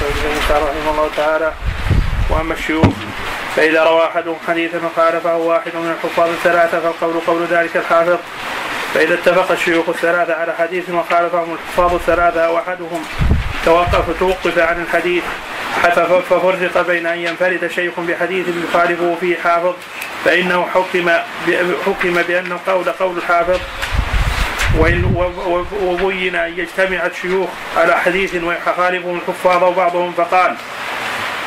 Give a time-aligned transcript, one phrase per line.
[0.00, 1.52] بن رحمه الله تعالى
[2.30, 2.94] وأما الشيوخ
[3.56, 8.18] فإذا روى احدهم حديثا وخالفه واحد من الحفاظ الثلاثة فالقول قول ذلك الحافظ.
[8.94, 13.04] فإذا اتفق الشيوخ الثلاثة على حديث وخالفهم الحفاظ الثلاثة أو أحدهم
[13.64, 15.24] توقف توقف عن الحديث
[16.30, 19.74] ففرق بين أن ينفرد شيخ بحديث يخالفه فيه حافظ
[20.24, 21.10] فإنه حكم
[21.86, 23.60] حكم بأن القول قول الحافظ
[25.82, 30.56] وبين أن يجتمع الشيوخ على حديث ويخالفهم الحفاظ وبعضهم فقال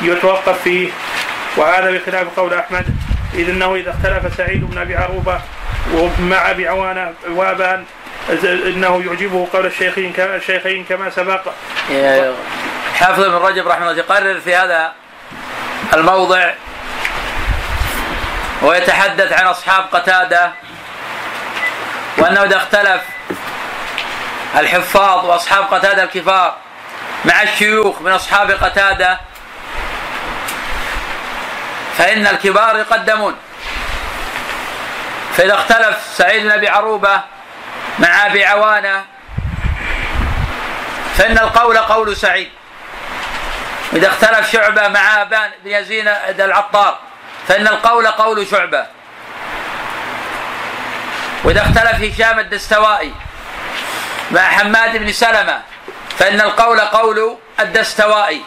[0.02, 0.90] يتوقف فيه.
[1.56, 2.84] وهذا بخلاف قول أحمد
[3.34, 5.40] إذ أنه إذا اختلف سعيد بن أبي عروبة
[5.94, 7.84] ومع أبي عوانة وابان
[8.44, 11.40] إنه يعجبه قول الشيخين كما الشيخين كما سبق.
[12.94, 14.92] حافظ بن رجب رحمه الله يقرر في هذا
[15.94, 16.50] الموضع
[18.62, 20.52] ويتحدث عن أصحاب قتادة
[22.18, 23.02] وأنه إذا اختلف
[24.56, 26.56] الحفاظ وأصحاب قتادة الكفار
[27.24, 29.20] مع الشيوخ من أصحاب قتادة
[31.98, 33.36] فإن الكبار يقدمون.
[35.36, 37.20] فإذا اختلف سعيد بن أبي عروبة
[37.98, 39.04] مع أبي عوانة
[41.16, 42.50] فإن القول قول سعيد.
[43.92, 46.08] اذا اختلف شعبة مع أبان بن يزيد
[46.40, 46.98] العطار
[47.48, 48.86] فإن القول قول شعبة.
[51.44, 53.14] وإذا اختلف هشام الدستوائي
[54.30, 55.62] مع حماد بن سلمة
[56.18, 58.42] فإن القول قول الدستوائي.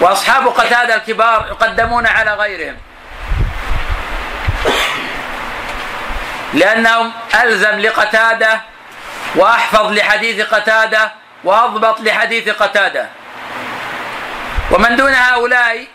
[0.00, 2.76] وأصحاب قتادة الكبار يقدمون على غيرهم.
[6.54, 7.12] لأنهم
[7.42, 8.60] ألزم لقتادة
[9.34, 11.12] وأحفظ لحديث قتادة
[11.44, 13.08] وأضبط لحديث قتادة.
[14.70, 15.86] ومن دون هؤلاء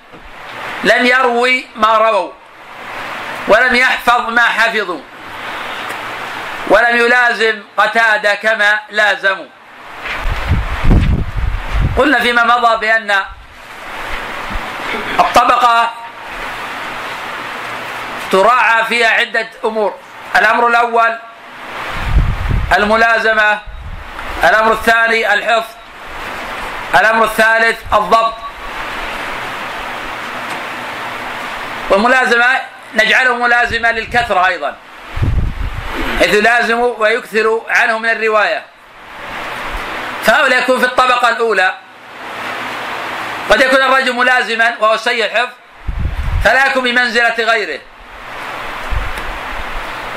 [0.83, 2.31] لم يروي ما رووا.
[3.47, 5.01] ولم يحفظ ما حفظوا.
[6.67, 9.45] ولم يلازم قتادة كما لازموا.
[11.97, 13.15] قلنا فيما مضى بأن
[15.19, 15.91] الطبقة
[18.31, 19.93] تراعى فيها عدة أمور.
[20.35, 21.17] الأمر الأول
[22.77, 23.59] الملازمة
[24.43, 25.71] الأمر الثاني الحفظ
[26.99, 28.33] الأمر الثالث الضبط.
[31.89, 32.45] والملازمة
[32.95, 34.75] نجعله ملازمه للكثرة أيضا.
[36.19, 38.63] حيث يلازم ويكثر عنه من الرواية.
[40.23, 41.73] فهؤلاء يكون في الطبقة الأولى.
[43.49, 45.53] قد يكون الرجل ملازما وهو سيء الحفظ
[46.43, 47.79] فلا يكون بمنزلة غيره.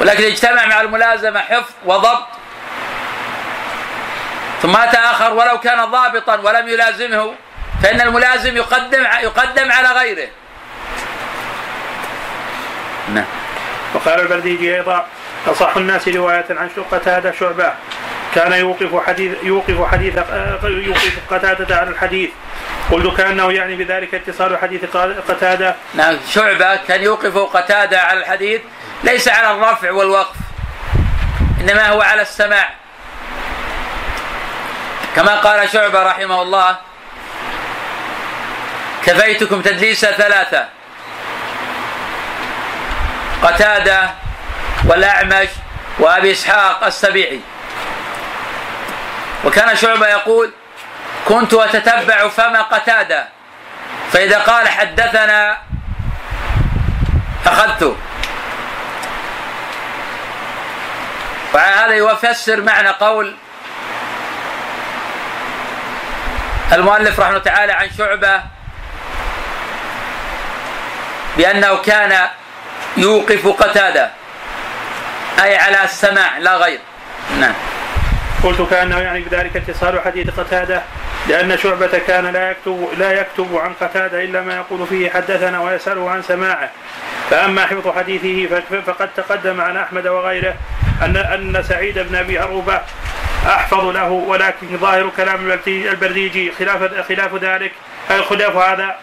[0.00, 2.26] ولكن اجتمع مع الملازمة حفظ وضبط.
[4.62, 7.34] ثم أتى آخر ولو كان ضابطا ولم يلازمه
[7.82, 10.28] فإن الملازم يقدم يقدم على غيره.
[13.14, 13.24] نعم.
[13.94, 15.06] وقال البرديجي أيضا
[15.46, 17.72] أصح الناس رواية عن قتادة شعبة.
[18.34, 20.14] كان يوقف حديث يوقف حديث
[20.64, 22.30] يوقف قتادة على الحديث.
[22.90, 24.84] قلت كأنه يعني بذلك اتصال حديث
[25.28, 25.74] قتادة.
[25.94, 28.60] نعم شعبة كان يوقف قتادة على الحديث
[29.04, 30.36] ليس على الرفع والوقف
[31.60, 32.70] إنما هو على السماع.
[35.16, 36.76] كما قال شعبة رحمه الله
[39.06, 40.77] كفيتكم تدليس ثلاثة.
[43.42, 44.10] قتادة
[44.84, 45.48] والأعمش
[45.98, 47.40] وأبي إسحاق السبيعي.
[49.44, 50.52] وكان شعبة يقول
[51.28, 53.28] كنت أتتبع فم قتادة
[54.12, 55.58] فإذا قال حدثنا
[57.46, 57.96] اخذته
[61.54, 63.36] وهذا يفسر معنى قول
[66.72, 68.42] المؤلف رحمه تعالى عن شعبة
[71.36, 72.28] بأنه كان
[72.98, 74.10] يوقف قتادة.
[75.42, 76.80] أي على السماع لا غير.
[77.40, 77.54] نعم.
[78.44, 80.82] قلت كأنه يعني بذلك اتصال حديث قتادة
[81.28, 86.10] لأن شعبة كان لا يكتب لا يكتب عن قتادة إلا ما يقول فيه حدثنا ويسأله
[86.10, 86.70] عن سماعه.
[87.30, 90.54] فأما حفظ حديثه فقد تقدم عن أحمد وغيره
[91.02, 92.80] ان أن سعيد بن أبي عروبة
[93.46, 97.72] أحفظ له ولكن ظاهر كلام البرديجي خلاف خلاف ذلك.
[98.30, 98.96] خلاف هذا؟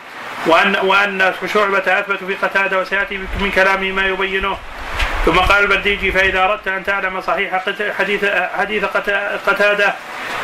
[0.46, 4.58] وأن وأن شعبة أثبت في قتادة وسيأتي من كلامه ما يبينه
[5.26, 7.64] ثم قال البرديجي فإذا أردت أن تعلم صحيح
[7.98, 8.26] حديث
[8.58, 8.86] حديث
[9.48, 9.94] قتادة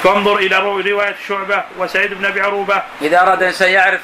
[0.03, 2.81] فانظر إلى رواية شعبة وسعيد بن أبي عروبة.
[3.01, 4.01] إذا أراد الانسان يعرف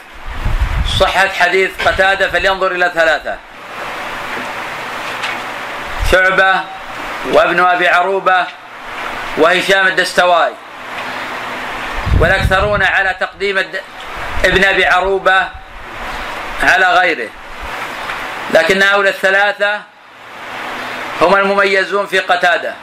[0.99, 3.37] صحة حديث قتادة فلينظر إلى ثلاثة.
[6.11, 6.61] شعبة
[7.33, 8.45] وابن أبي عروبة
[9.37, 10.51] وهشام الدستواي.
[12.19, 13.57] والأكثرون على تقديم
[14.45, 15.47] ابن أبي عروبة
[16.63, 17.29] على غيره.
[18.53, 19.81] لكن هؤلاء الثلاثة
[21.21, 22.73] هم المميزون في قتادة.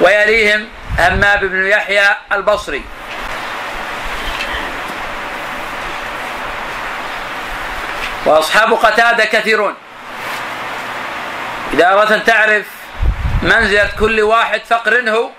[0.00, 0.68] ويليهم
[0.98, 2.84] هماب بن يحيى البصري.
[8.26, 9.74] وأصحاب قتادة كثيرون.
[11.72, 12.66] إذا أردت أن تعرف
[13.42, 15.30] منزلة كل واحد فقرنه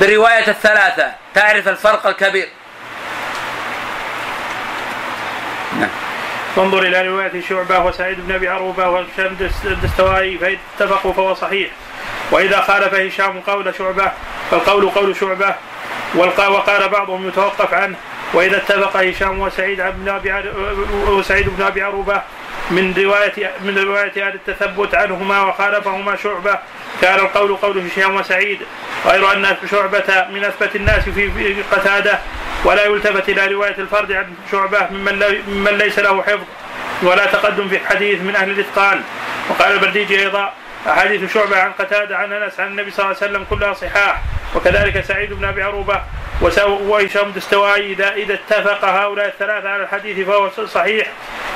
[0.00, 1.12] برواية الثلاثة.
[1.34, 2.48] تعرف الفرق الكبير.
[6.56, 11.70] فانظر إلى رواية شعبة وسعيد بن أبي عروبة وهشام الدستوائي فإذا اتفقوا فهو صحيح.
[12.30, 14.12] وإذا خالف هشام قول شعبة
[14.50, 15.54] فالقول قول شعبة
[16.14, 17.96] وقال بعضهم يتوقف عنه.
[18.34, 20.34] وإذا اتفق هشام وسعيد بن أبي
[21.08, 22.22] وسعيد بن أبي عروبة
[22.70, 26.58] من رواية من رواية أهل التثبت عنهما وخالفهما شعبة
[27.02, 28.58] كان القول قول هشام وسعيد
[29.06, 32.18] غير أن شعبة من أثبت الناس في قتادة
[32.64, 36.44] ولا يلتفت إلى رواية الفرد عن شعبة ممن, ممن ليس له حفظ
[37.02, 39.02] ولا تقدم في الحديث من أهل الإتقان
[39.50, 40.52] وقال البرديجي أيضا
[40.88, 44.22] أحاديث شعبة عن قتادة عن أنس عن النبي صلى الله عليه وسلم كلها صحاح
[44.54, 46.00] وكذلك سعيد بن أبي عروبة
[46.40, 51.06] وهشام دستواي إذا إذا اتفق هؤلاء الثلاثة على الحديث فهو صحيح.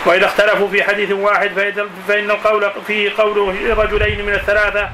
[0.06, 1.76] وإذا اختلفوا في حديث واحد
[2.08, 4.90] فإن القول فيه قول رجلين من الثلاثة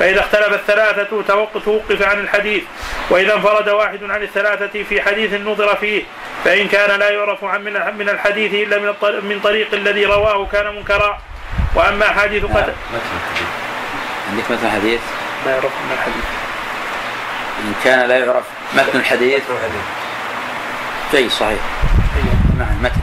[0.00, 1.22] فإذا اختلف الثلاثة
[1.64, 2.62] توقف عن الحديث
[3.10, 6.02] وإذا انفرد واحد عن الثلاثة في حديث نظر فيه
[6.44, 7.64] فإن كان لا يعرف عن
[7.98, 11.18] من الحديث إلا من من طريق الذي رواه كان منكرا.
[11.74, 12.72] وأما حديث قتل
[14.30, 15.00] عندك مثل حديث؟
[15.46, 16.24] لا يعرف من الحديث.
[17.58, 18.44] إن كان لا يعرف
[18.74, 19.42] متن الحديث؟
[21.12, 21.60] جيد صحيح.
[22.58, 23.00] نعم متن.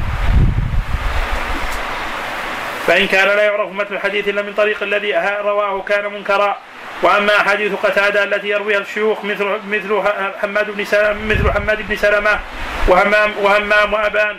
[2.87, 6.57] فإن كان لا يعرف متن الحديث إلا من طريق الذي رواه كان منكرا.
[7.01, 10.03] وأما احاديث قتادة التي يرويها الشيوخ مثل مثل
[10.41, 12.39] حماد بن سلمة مثل حماد بن سلمة
[12.87, 14.37] وهمام وهمام وأبان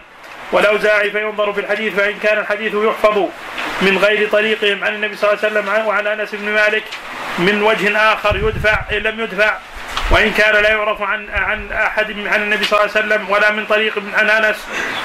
[0.53, 3.19] والاوزاعي فينظر في الحديث فإن كان الحديث يحفظ
[3.83, 6.85] من غير طريقهم عن النبي صلى الله عليه وسلم وعن أنس بن مالك
[7.39, 9.57] من وجه آخر يدفع ان لم يدفع
[10.11, 13.67] وإن كان لا يعرف عن عن أحد عن النبي صلى الله عليه وسلم ولا من
[13.67, 14.57] طريق عن أنس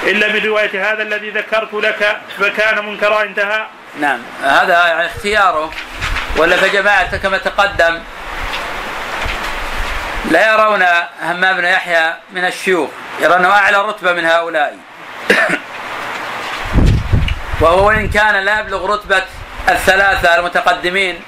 [0.03, 3.65] إلا من روايه هذا الذي ذكرت لك فكان منكرا انتهى.
[3.99, 5.71] نعم هذا يعني اختياره
[6.37, 7.99] ولا فجماعة كما تقدم
[10.31, 10.85] لا يرون
[11.21, 12.89] همام بن يحيى من الشيوخ
[13.19, 14.77] يرونه أعلى رتبة من هؤلاء.
[17.61, 19.23] وهو إن كان لا يبلغ رتبة
[19.69, 21.21] الثلاثة المتقدمين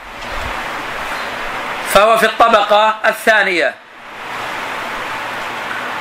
[1.93, 3.75] فهو في الطبقة الثانية.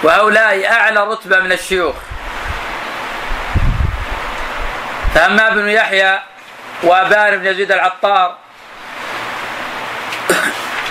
[0.02, 1.94] وهؤلاء أعلى رتبة من الشيوخ.
[5.14, 6.20] فأما ابن يحيى
[6.82, 8.36] وأبان بن يزيد العطار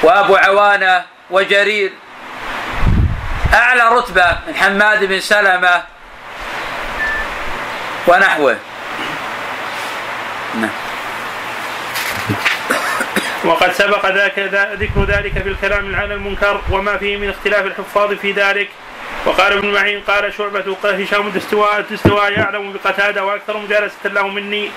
[0.04, 1.92] وأبو عوانة وجرير.
[3.54, 5.84] أعلى رتبة من حماد بن سلمة
[8.08, 8.58] ونحوه.
[10.56, 10.70] نعم.
[13.44, 14.40] وقد سبق ذاك
[14.80, 18.70] ذكر ذلك في الكلام عن المنكر وما فيه من اختلاف الحفاظ في ذلك.
[19.26, 24.72] وقال ابن معين قال شعبة هشام الدستواء يعلم بقتادة وأكثر مجالسة له مني.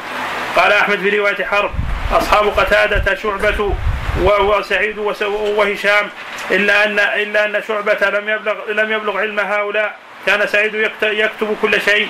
[0.56, 1.70] قال أحمد في رواية حرب
[2.12, 3.74] أصحاب قتادة شعبة
[4.24, 4.98] وسعيد
[5.28, 6.10] وهشام
[6.50, 9.96] إلا ان إلا أن شعبة لم يبلغ لم يبلغ علم هؤلاء.
[10.26, 12.08] كان سعيد يكتب كل شيء.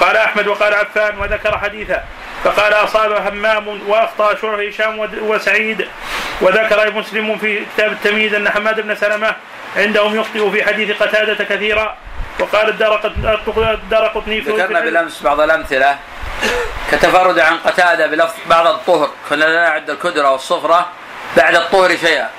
[0.00, 2.04] قال أحمد وقال عفان وذكر حديثا
[2.44, 5.88] فقال أصاب همام وأخطأ شعر هشام وسعيد.
[6.40, 9.34] وذكر مسلم في كتاب التمييز أن حماد بن سلمة
[9.76, 11.96] عندهم يخطئ في حديث قتادة كثيرا
[12.40, 15.98] وقال الدار قطني ذكرنا بالأمس بعض الأمثلة
[16.92, 19.10] كتفرد عن قتادة بلفظ بعد الطهر.
[19.28, 20.88] كنا لا نعد الكدرة والصفرة.
[21.36, 22.30] بعد الطهر شيئا.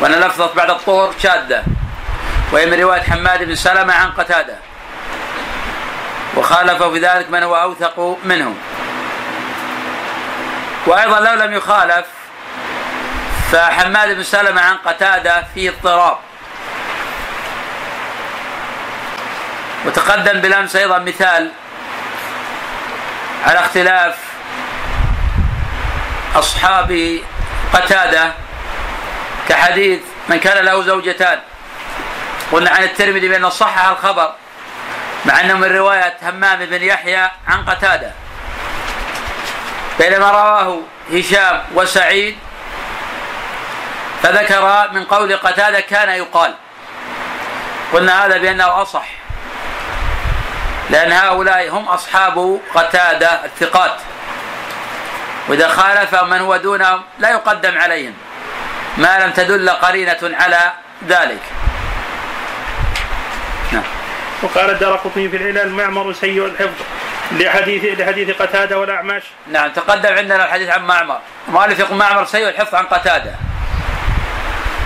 [0.00, 1.64] وأن لفظة بعد الطهر شاذة
[2.52, 4.56] وهي من رواية حماد بن سلمة عن قتادة.
[6.36, 8.54] وخالفه في ذلك من هو أوثق منه.
[10.86, 12.06] وأيضا لو لم يخالف
[13.52, 16.18] فحماد بن سلمة عن قتادة فيه اضطراب.
[19.86, 21.50] وتقدم بالأمس أيضا مثال
[23.46, 24.16] على اختلاف
[26.36, 27.20] أصحاب
[27.72, 28.32] قتادة
[29.48, 31.40] كحديث من كان له زوجتان.
[32.52, 34.32] قلنا عن الترمذي بأنه صحح الخبر
[35.24, 38.12] مع أنه من رواية همام بن يحيى عن قتادة.
[39.98, 40.80] بينما رواه
[41.12, 42.38] هشام وسعيد
[44.22, 46.54] فذكر من قول قتادة كان يقال.
[47.92, 49.06] قلنا هذا بأنه أصح
[50.90, 53.96] لأن هؤلاء هم أصحاب قتادة الثقات.
[55.50, 58.14] وإذا خالف من هو دونهم لا يقدم عليهم.
[58.98, 60.72] ما لم تدل قرينة على
[61.08, 61.42] ذلك.
[63.72, 63.82] نعم.
[64.42, 66.80] وقال الدار قطني في العلل معمر سيء الحفظ
[67.32, 71.18] لحديث لحديث قتادة والاعمش نعم تقدم عندنا الحديث عن معمر.
[71.48, 73.34] مؤلف يقول معمر سيء الحفظ عن قتادة.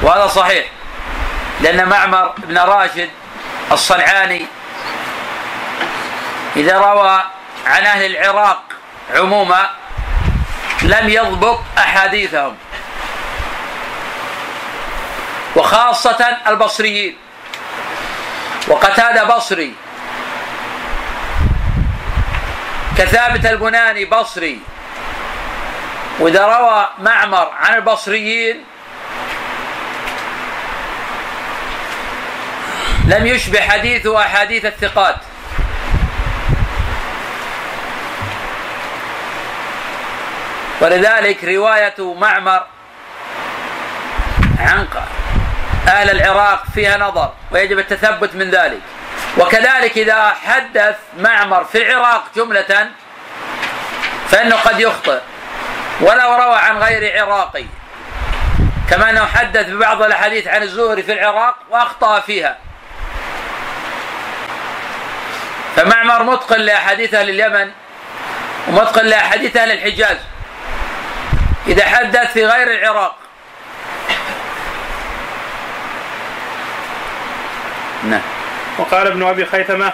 [0.03, 0.67] وهذا صحيح
[1.61, 3.11] لأن معمر بن راشد
[3.73, 4.47] الصنعاني
[6.57, 7.23] إذا روى
[7.67, 8.63] عن أهل العراق
[9.15, 9.71] عموما
[10.83, 12.57] لم يضبط أحاديثهم.
[15.57, 17.17] وخاصة البصريين.
[18.69, 19.75] وقتادة بصري.
[22.99, 24.61] كثابت البناني بصري.
[26.19, 28.65] وإذا روى معمر عن البصريين
[33.07, 35.17] لم يشبه حديثه أحاديث الثقات.
[40.81, 42.67] ولذلك رواية معمر
[44.59, 44.87] عن
[45.89, 48.81] أهل العراق فيها نظر ويجب التثبت من ذلك.
[49.39, 52.91] وكذلك إذا حدث معمر في العراق جملة
[54.29, 55.19] فإنه قد يخطئ.
[56.01, 57.65] ولو روى عن غير عراقي
[58.91, 62.57] كما أنه حدث ببعض الأحاديث عن الزهري في العراق وأخطأ فيها.
[65.77, 67.71] فمعمر متقن لأحاديث أهل اليمن
[68.69, 70.17] ومتقن لأحاديث أهل الحجاز.
[71.67, 73.17] إذا حدث في غير العراق.
[78.05, 78.21] نعم.
[78.79, 79.93] وقال ابن أبي خيثمة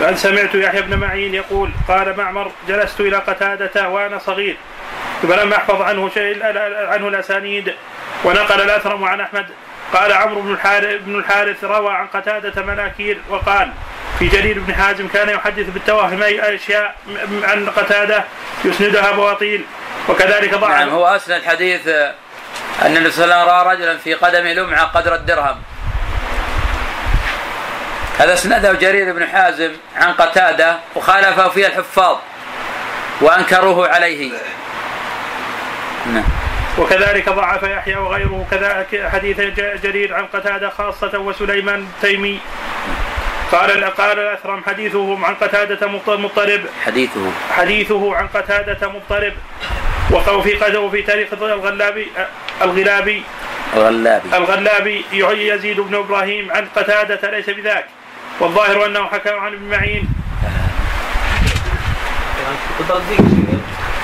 [0.00, 4.56] بل سمعت يحيى بن معين يقول قال معمر جلست إلى قتادة وأنا صغير
[5.22, 6.44] فلم أحفظ عنه شيء
[6.92, 7.74] عنه الأسانيد
[8.24, 9.46] ونقل الاثرم عن أحمد.
[9.92, 13.72] قال عمرو بن الحارث بن الحارث روى عن قتادة مناكير وقال
[14.18, 16.94] في جرير بن حازم كان يحدث بالتوهم أي أشياء
[17.42, 18.24] عن قتادة
[18.64, 19.64] يسندها بواطيل
[20.08, 21.88] وكذلك ضعف نعم هو أسند حديث
[22.82, 25.56] أن النبي صلى الله عليه وسلم رأى رجلا في قدمه لمعة قدر الدرهم.
[28.18, 32.16] هذا أسنده جرير بن حازم عن قتادة وخالفه فيه الحفاظ
[33.20, 34.32] وأنكروه عليه.
[36.06, 36.24] نعم.
[36.78, 39.40] وكذلك ضعف يحيى وغيره كذلك حديث
[39.82, 42.40] جرير عن قتادة خاصة وسليمان التيمي
[43.52, 47.30] قال قال الأثرم حديثه عن قتادة مضطرب حديثه.
[47.50, 49.32] حديثه عن قتادة مضطرب
[50.10, 52.06] وفي وفي تاريخ الغلابي
[52.62, 53.22] الغلابي.
[53.76, 54.36] الغلابي.
[54.36, 55.04] الغلابي
[55.48, 57.86] يزيد بن إبراهيم عن قتادة ليس بذاك.
[58.40, 60.08] والظاهر أنه حكم عن ابن معين.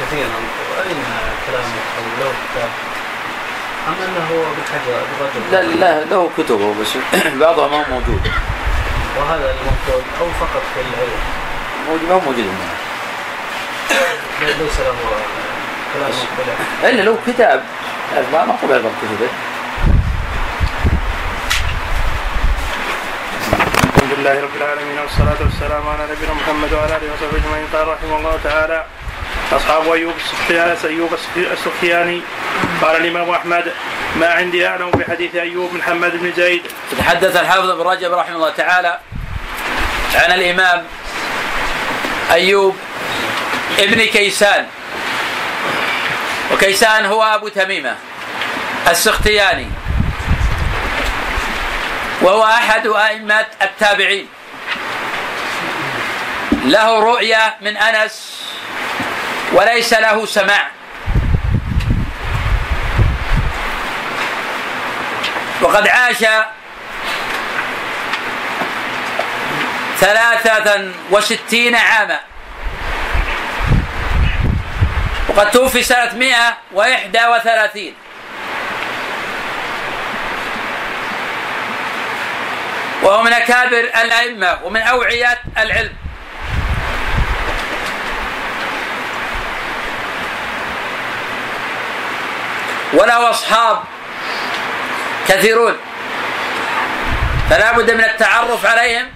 [0.01, 0.39] كثيرا
[0.87, 0.97] اين
[1.47, 2.71] كلامه أو له كتاب
[3.89, 6.97] أم أنه ابن حجر لا لا له كتبه بس
[7.41, 8.21] بعضها ما هو موجود.
[9.19, 11.21] وهذا المفروض أو فقط في العلم
[11.89, 12.47] موجود ما موجود
[14.41, 14.95] ليس له
[15.95, 17.63] كلام إلا له كتاب.
[18.33, 19.29] ما ما قبل كتبه
[23.97, 27.67] الحمد لله رب العالمين والصلاة والسلام على نبينا محمد وعلى آله وصحبه أجمعين.
[27.73, 28.85] قال رحمه الله تعالى
[29.57, 30.15] أصحاب أيوب
[30.85, 32.23] أيوب السخياني
[32.83, 33.73] قال الإمام أحمد
[34.17, 36.63] ما عندي أعلم بحديث أيوب من حماد بن زيد.
[36.99, 38.99] تحدث الحافظ بن رجب رحمه الله تعالى
[40.15, 40.85] عن الإمام
[42.31, 42.77] أيوب
[43.79, 44.67] ابن كيسان.
[46.53, 47.97] وكيسان هو أبو تميمة
[48.89, 49.67] السختياني
[52.23, 54.29] وهو أحد أئمة التابعين.
[56.65, 58.43] له رؤية من أنس
[59.53, 60.71] وليس له سماع.
[65.63, 66.25] وقد عاش
[70.01, 72.21] ثلاثة وستين عاما.
[75.29, 77.95] وقد توفي سنة مئة وإحدى وثلاثين.
[83.03, 86.02] وهو من أكابر الأئمة ومن أوعية العلم.
[92.93, 93.83] وله أصحاب
[95.29, 95.77] كثيرون.
[97.51, 99.07] فلا بد من التعرف عليهم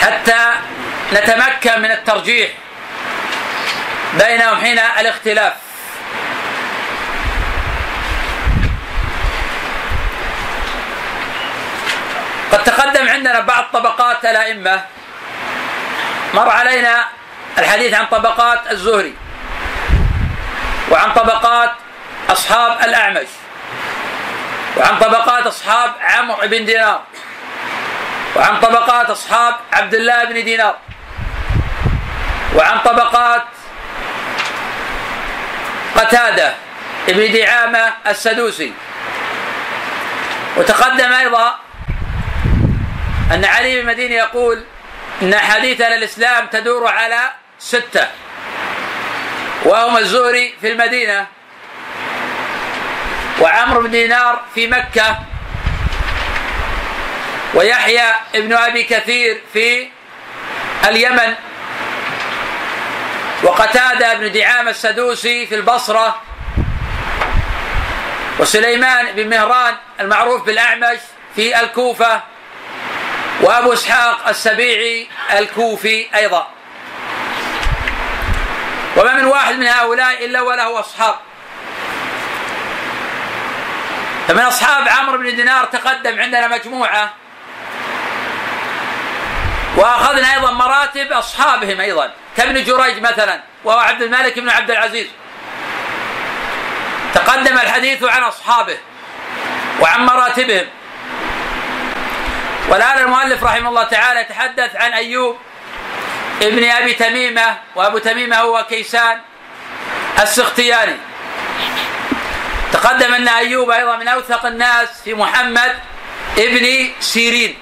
[0.00, 0.50] حتى
[1.12, 2.50] نتمكن من الترجيح
[4.18, 5.52] بينهم حين الاختلاف.
[12.52, 14.84] قد تقدم عندنا بعض طبقات الأئمة
[16.34, 17.04] مر علينا
[17.58, 19.14] الحديث عن طبقات الزهري.
[20.90, 21.70] وعن طبقات
[22.30, 23.28] أصحاب الأعمش.
[24.76, 27.02] وعن طبقات أصحاب عمرو بن دينار.
[28.36, 30.76] وعن طبقات أصحاب عبد الله بن دينار.
[32.54, 33.42] وعن طبقات
[35.96, 36.54] قتادة
[37.08, 38.72] بن دعامة السدوسي.
[40.56, 41.58] وتقدم أيضا
[43.34, 44.64] أن علي بن المديني يقول
[45.22, 48.06] أن حديث الإسلام تدور على ستة.
[49.64, 51.26] وهم الزهري في المدينة
[53.40, 55.18] وعمرو بن دينار في مكة
[57.54, 59.88] ويحيى ابن أبي كثير في
[60.88, 61.34] اليمن
[63.42, 66.22] وقتادة بن دعام السدوسي في البصرة
[68.38, 70.98] وسليمان بن مهران المعروف بالأعمش
[71.36, 72.20] في الكوفة
[73.40, 75.06] وأبو إسحاق السبيعي
[75.38, 76.48] الكوفي أيضا.
[78.96, 81.14] وما من واحد من هؤلاء إلا وله أصحاب.
[84.28, 87.10] فمن أصحاب عمرو بن دينار تقدم عندنا مجموعة.
[89.76, 95.06] وأخذنا أيضا مراتب أصحابهم أيضا كابن جريج مثلا وهو عبد الملك بن عبد العزيز.
[97.14, 98.78] تقدم الحديث عن أصحابه
[99.80, 100.66] وعن مراتبهم.
[102.68, 105.38] والآن المؤلف رحمه الله تعالى يتحدث عن أيوب
[106.42, 109.20] ابن أبي تميمة وأبو تميمة هو كيسان
[110.22, 110.96] السختياني.
[112.72, 115.76] تقدم أن أيوب أيضا من أوثق الناس في محمد
[116.38, 117.58] ابن سيرين.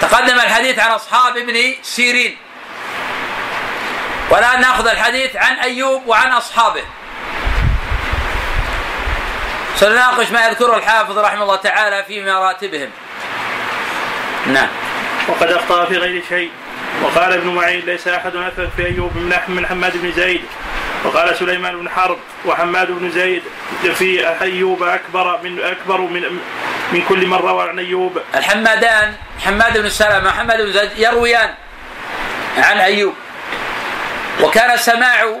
[0.00, 2.36] تقدم الحديث عن أصحاب ابن سيرين.
[4.30, 6.84] والآن نأخذ الحديث عن أيوب وعن أصحابه.
[9.76, 12.90] سنناقش ما يذكره الحافظ رحمه الله تعالى في مراتبهم.
[14.46, 14.68] نعم.
[15.28, 16.50] وقد أخطأ في غير شيء.
[17.16, 19.16] وقال ابن معين ليس أحد أثبت في أيوب
[19.48, 20.44] من حماد بن زيد.
[21.04, 23.42] وقال سليمان بن حرب وحماد بن زيد
[23.94, 26.22] في أيوب أكبر من أكبر من
[26.92, 28.18] من كل من روى عن أيوب.
[28.34, 31.54] الحمادان حماد بن سلمة وحماد بن زيد يرويان
[32.58, 33.14] عن أيوب.
[34.40, 35.40] وكان سماع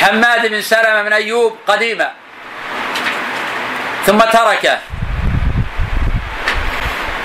[0.00, 2.12] حماد بن سلمة من أيوب قديما.
[4.06, 4.78] ثم تركه.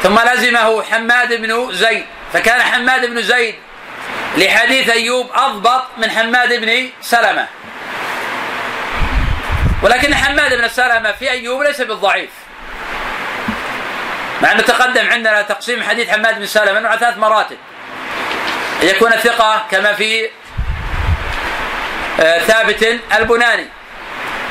[0.04, 2.06] ثم لزمه حماد بن زيد.
[2.34, 3.56] فكان حماد بن زيد
[4.38, 7.48] لحديث أيوب أضبط من حماد بن سلمة.
[9.82, 12.30] ولكن حماد بن سلمة في أيوب ليس بالضعيف.
[14.42, 17.58] مع أنه تقدم عندنا تقسيم حديث حماد بن سلمة على ثلاث مراتب.
[18.84, 20.30] أن يكون ثقة كما في
[22.20, 23.68] آه، ثابت البناني.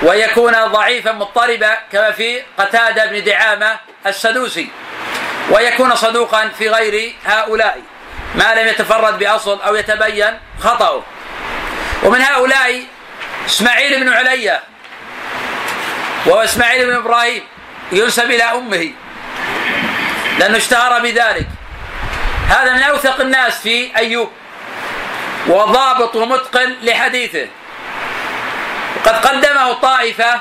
[0.03, 4.69] ويكون ضعيفا مضطربا كما في قتادة بن دعامة السدوسي.
[5.53, 7.81] ويكون صدوقا في غير هؤلاء.
[8.35, 11.03] ما لم يتفرد بأصل أو يتبين خطأه.
[12.03, 12.83] ومن هؤلاء
[13.47, 14.63] إسماعيل بن عليا
[16.27, 17.43] وهو إسماعيل بن إبراهيم
[17.93, 18.93] ينسب إلى أمه
[20.39, 21.47] لأنه اشتهر بذلك.
[22.49, 24.31] هذا من أوثق الناس في أيوب
[25.47, 27.47] وضابط ومتقن لحديثه.
[28.97, 30.41] وقد قدمه طائفة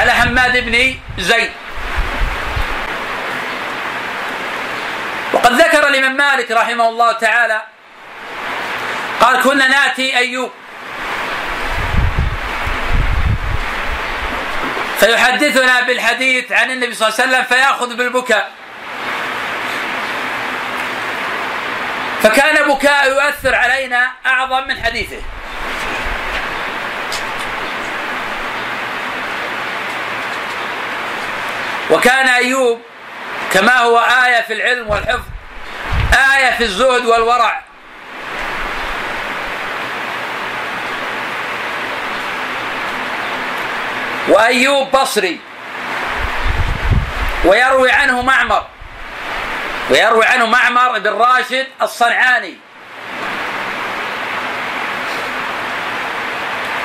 [0.00, 1.50] على حماد بن زيد.
[5.46, 7.62] وقد ذكر الإمام مالك رحمه الله تعالى
[9.20, 10.50] قال كنا نأتي أيوب.
[15.00, 18.50] فيحدثنا بالحديث عن النبي صلى الله عليه وسلم فيأخذ بالبكاء.
[22.22, 25.20] فكان بكاء يؤثر علينا أعظم من حديثه.
[31.90, 32.82] وكان أيوب
[33.52, 35.35] كما هو آية في العلم والحفظ
[36.12, 37.60] آية في الزهد والورع.
[44.28, 45.40] وأيوب بصري.
[47.44, 48.66] ويروي عنه معمر.
[49.90, 52.56] ويروي عنه معمر بن راشد الصنعاني.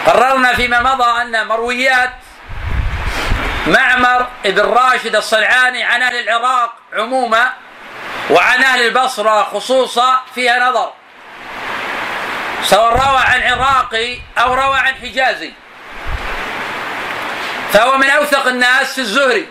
[0.05, 2.13] قررنا فيما مضى أن مرويات
[3.67, 7.53] معمر بن راشد الصنعاني عن أهل العراق عموما
[8.31, 10.93] وعن أهل البصرة خصوصا فيها نظر.
[12.63, 15.51] سواء روى عن عراقي أو روى عن حجازي.
[17.73, 19.47] فهو من أوثق الناس في الزهري.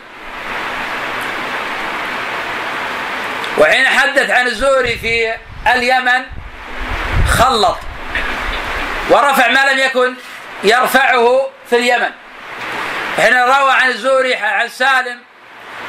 [3.59, 5.35] وحين حدث عن الزهري في
[5.75, 6.25] اليمن
[7.39, 7.79] خلط.
[9.11, 10.15] ورفع ما لم يكن
[10.65, 12.11] يرفعه في اليمن.
[13.17, 15.19] حين روى عن الزهري عن سالم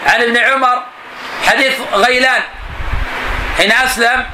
[0.06, 0.84] عن ابن عمر
[1.48, 2.42] حديث غيلان.
[3.62, 4.26] حين أسلم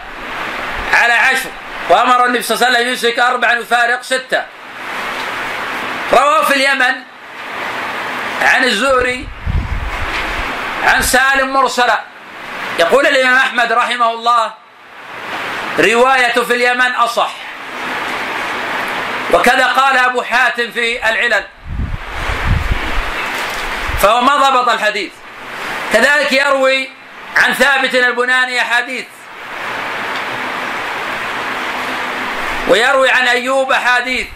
[0.93, 1.49] على عشر.
[1.89, 4.43] وأمر النبي صلى الله عليه وسلم يمسك أربعا ويفارق ستة.
[6.13, 6.95] رواه في اليمن
[8.41, 9.27] عن الزهري
[10.83, 12.01] عن سالم مرسلا.
[12.79, 14.53] يقول الإمام أحمد رحمه الله
[15.79, 17.31] رواية في اليمن أصح.
[19.33, 21.43] وكذا قال أبو حاتم في العلل.
[24.01, 25.11] فهو ما ضبط الحديث.
[25.93, 26.89] كذلك يروي
[27.37, 29.05] عن ثابت البناني أحاديث
[32.67, 34.27] ويروي عن أيوب أحاديث.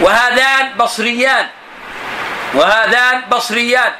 [0.00, 1.48] وهذان بصريان.
[2.54, 3.92] وهذان بصريان.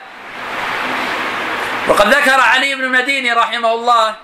[1.88, 4.14] وقد ذكر علي بن المديني رحمه الله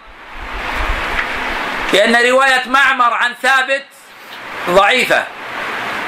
[1.92, 3.84] بأن رواية معمر عن ثابت
[4.70, 5.24] ضعيفة.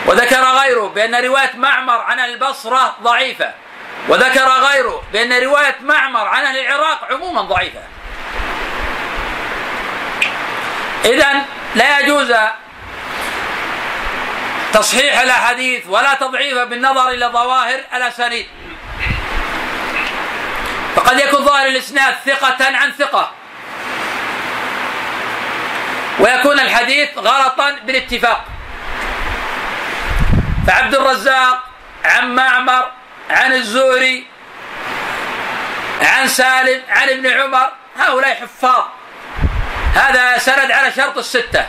[0.07, 3.53] وذكر غيره بأن رواية معمر عن البصرة ضعيفة.
[4.09, 7.81] وذكر غيره بأن رواية معمر عن العراق عموما ضعيفة.
[11.05, 11.43] إذا
[11.75, 12.33] لا يجوز
[14.73, 18.47] تصحيح الأحاديث ولا تضعيفها بالنظر إلى ظواهر الأسانيد.
[20.97, 23.33] فقد يكون ظاهر الإسناد ثقة عن ثقة.
[26.19, 28.45] ويكون الحديث غلطا بالاتفاق.
[30.67, 31.65] فعبد الرزاق
[32.05, 32.91] عن معمر
[33.31, 34.27] عن الزهري
[36.03, 38.85] عن سالم عن ابن عمر هؤلاء حفاظ.
[39.95, 41.67] هذا سند على شرط الستة.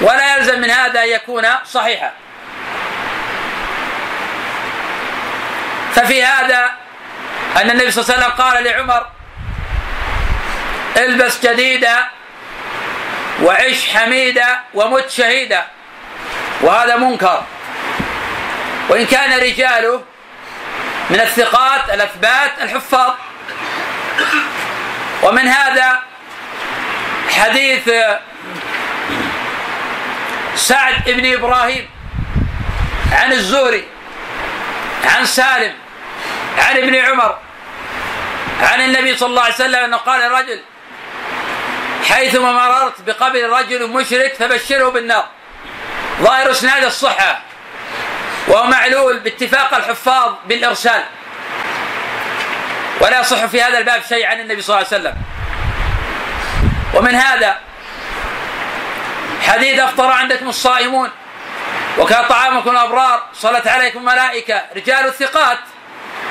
[0.00, 2.12] ولا يلزم من هذا أن يكون صحيحا.
[5.94, 6.70] ففي هذا
[7.56, 9.06] أن النبي صلى الله عليه وسلم قال لعمر
[10.96, 11.96] البس جديدا
[13.42, 15.66] وعش حميدا ومت شهيدا
[16.60, 17.44] وهذا منكر.
[18.88, 20.02] وإن كان رجاله
[21.10, 23.14] من الثقات الأثبات الحفاظ.
[25.22, 26.02] ومن هذا
[27.30, 27.90] حديث
[30.54, 31.90] سعد بن إبراهيم
[33.12, 33.88] عن الزهري
[35.04, 35.74] عن سالم
[36.58, 37.38] عن ابن عمر
[38.62, 40.60] عن النبي صلى الله عليه وسلم أنه قال الرجل
[42.08, 45.28] حيثما مررت بقبر رجل مشرك فبشره بالنار.
[46.20, 47.40] ظاهر إسناد الصحة
[48.48, 51.04] وهو معلول باتفاق الحفاظ بالإرسال.
[53.00, 55.16] ولا يصح في هذا الباب شيء عن النبي صلى الله عليه وسلم.
[56.94, 57.58] ومن هذا
[59.42, 61.10] حديث أفطر عندكم الصائمون
[61.98, 65.58] وكان طعامكم الأبرار صلت عليكم ملائكه رجال الثقات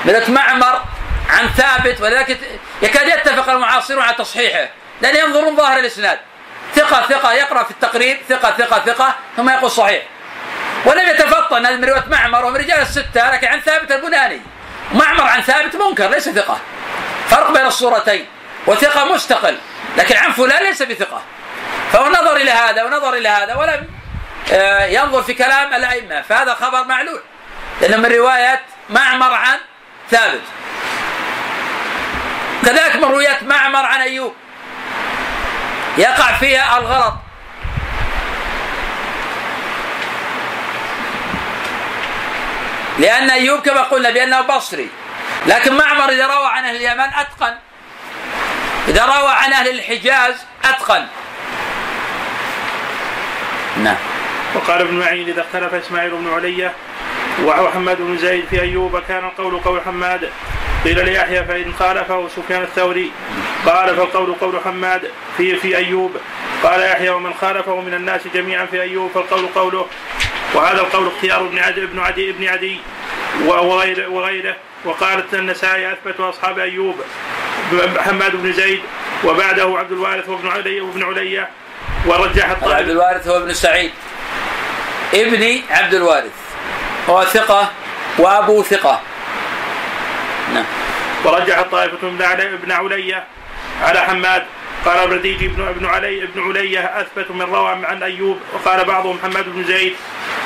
[0.06, 0.82] مثل معمر
[1.30, 2.40] عن ثابت ولذلك
[2.82, 4.70] يكاد يتفق المعاصرون على تصحيحه
[5.02, 6.20] لأن ينظرون ظاهر الإسناد.
[6.76, 10.04] ثقة ثقة يقرأ في التقرير ثقة ثقة ثقة ثم يقول صحيح.
[10.86, 14.42] ولم يتفطن من رواية معمر ومن رجال الستة لكن عن ثابت البناني.
[14.94, 16.60] معمر عن ثابت منكر ليس ثقة.
[17.30, 18.26] فرق بين الصورتين
[18.68, 19.58] وثقة مستقل
[19.98, 21.22] لكن عن فلان ليس بثقة.
[21.92, 23.88] فهو نظر إلى هذا ونظر إلى هذا ولم
[24.54, 27.22] آه، ينظر في كلام الأئمة فهذا خبر معلول
[27.82, 29.58] لأنه من رواية معمر عن
[30.12, 30.42] ثابت.
[32.66, 34.34] كذلك من روايات معمر عن أيوب.
[35.98, 37.14] يقع فيها الغلط.
[43.00, 44.90] لأن أيوب كما قلنا بأنه بصري.
[45.48, 47.56] لكن معمر إذا روى عن أهل اليمن أتقن.
[48.88, 51.06] إذا روى عن أهل الحجاز أتقن.
[53.84, 53.96] نعم.
[54.56, 56.74] وقال ابن معين إذا اختلف إسماعيل بن علية
[57.44, 60.32] وحماد بن زيد في أيوب كان القول قول حماد.
[60.84, 63.12] قيل ليحيى فإن خالفه سفيان الثوري.
[63.66, 66.18] قال فالقول قول حماد في في أيوب.
[66.64, 69.88] قال يحيى ومن خالفه من الناس جميعا في أيوب فالقول قوله
[70.54, 72.80] وهذا القول اختيار ابن عدي ابن عدي ابن عدي
[73.46, 74.56] وغيره وغيره.
[74.86, 76.96] وقالت النسائي اثبت أصحاب أيوب
[77.98, 78.82] حماد بن زيد
[79.24, 81.48] وبعده عبد الوارث وابن علي وابن علي
[82.06, 83.92] ورجح الطالب عبد الوارث هو ابن سعيد.
[85.14, 86.32] ابن عبد الوارث.
[87.10, 87.72] هو ثقة
[88.18, 89.02] وأبو ثقة.
[90.54, 90.66] نعم.
[91.26, 93.24] ورجح الطائفة ابن علي
[93.82, 94.46] على حماد.
[94.86, 99.46] قال الرديجي بن ابن علي ابن علية أثبت من روى عن أيوب وقال بعضهم محمد
[99.50, 99.96] بن زيد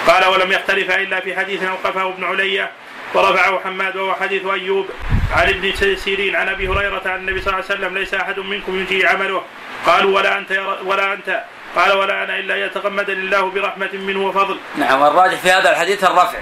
[0.08, 2.72] قال ولم يختلف إلا في حديث أوقفه ابن علية
[3.13, 4.88] ورفعه حماد وهو حديث أيوب
[5.32, 8.80] عن ابن سيرين عن أبي هريرة عن النبي صلى الله عليه وسلم ليس أحد منكم
[8.80, 9.41] ينجي عمله
[9.86, 10.52] قالوا ولا أنت
[10.86, 11.43] ولا أنت
[11.76, 14.60] قال ولا أنا إلا يتغمدني الله برحمة منه وفضل.
[14.78, 16.39] نعم والراجح في هذا الحديث الرفع.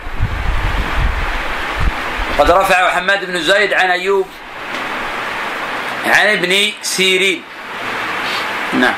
[2.39, 4.27] وقد رفعه حماد بن زيد عن أيوب
[6.05, 7.43] عن ابن سيرين
[8.73, 8.93] نعم.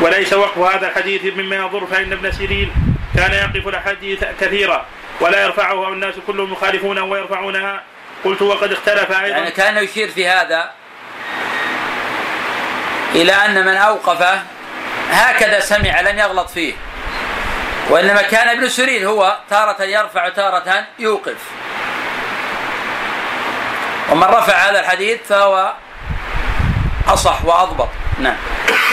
[0.00, 2.72] وليس وقف هذا الحديث مما يضر فإن ابن سيرين
[3.16, 4.86] كان يقف الأحاديث كثيرا
[5.20, 7.82] ولا يرفعها والناس كلهم يخالفونه ويرفعونها.
[8.24, 9.36] قلت وقد اختلف أيضا.
[9.36, 10.70] يعني كان يشير في هذا
[13.14, 14.42] إلى أن من أوقفه
[15.10, 16.74] هكذا سمع لن يغلط فيه.
[17.90, 21.38] وإنما كان ابن سيرين هو تارة يرفع تارة يوقف.
[24.10, 25.74] ومن رفع هذا الحديث فهو
[27.12, 27.88] أصح وأضبط.
[28.18, 28.36] نعم.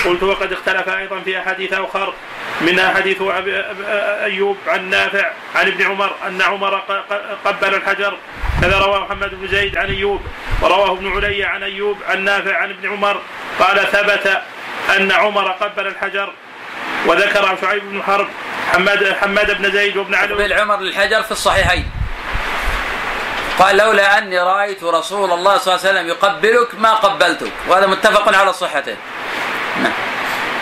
[0.06, 2.14] قلت وقد اختلف أيضا في أحاديث أخر
[2.62, 3.18] منها حديث
[4.24, 6.76] أيوب عن نافع عن ابن عمر أن عمر
[7.46, 8.18] قبل الحجر.
[8.62, 10.22] كذا رواه محمد بن زيد عن أيوب
[10.62, 13.22] ورواه ابن علي عن أيوب عن نافع عن ابن عمر.
[13.60, 14.42] قال ثبت
[14.98, 16.34] أن عمر قبل الحجر.
[17.06, 18.28] وذكر شعيب بن حرب
[18.72, 20.34] حماد حماد بن زيد وابن علي.
[20.34, 21.92] قبل عمر للحجر في الصحيحين.
[23.60, 27.52] قال لولا أني رأيت رسول الله صلى الله عليه وسلم يقبلك ما قبلتك.
[27.68, 28.96] وهذا متفق على صحته
[29.84, 29.94] نعم.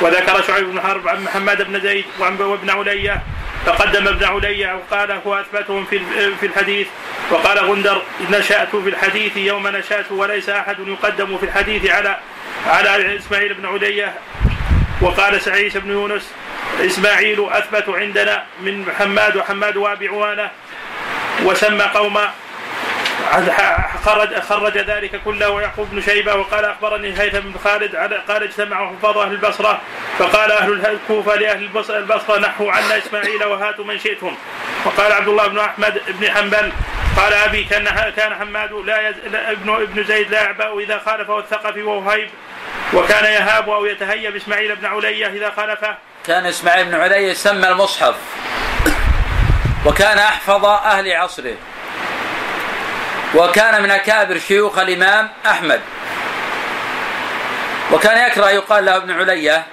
[0.01, 3.23] وذكر شعيب بن حرب عن محمد بن زيد وعن وابن علية
[3.65, 5.99] فقدم ابن علية وقال هو أثبتهم في
[6.39, 6.88] في الحديث.
[7.31, 12.19] وقال غندر نشأت في الحديث يوم نشأت وليس أحد يقدم في الحديث على
[12.67, 14.13] على إسماعيل بن علية
[15.01, 16.31] وقال سعيد بن يونس
[16.79, 20.51] إسماعيل أثبت عندنا من حماد وحماد وأبي عوانة
[21.43, 22.31] وسمى قوما
[24.06, 27.96] خرج خرج ذلك كله ويعقوب بن شيبة وقال أخبرني هيثم بن خالد
[28.28, 29.82] قال اجتمع حفاظ أهل البصرة
[30.20, 34.36] فقال أهل الكوفه لأهل البصرة نحوا عنا إسماعيل وهاتوا من شئتم.
[34.86, 36.72] وقال عبد الله بن أحمد بن حنبل
[37.18, 39.16] قال أبي كان كان حماد لا, يز...
[39.34, 42.30] ابن ابن زيد لا يعبأ إذا خالفه الثقفي ووهيب
[42.94, 48.16] وكان يهاب أو يتهيب اسماعيل بن علية إذا خالفه كان إسماعيل بن علية يسمى المصحف.
[49.86, 51.56] وكان أحفظ أهل عصره.
[53.36, 55.82] وكان من أكابر شيوخ الإمام أحمد.
[57.91, 59.65] وكان يكره يقال له ابن علية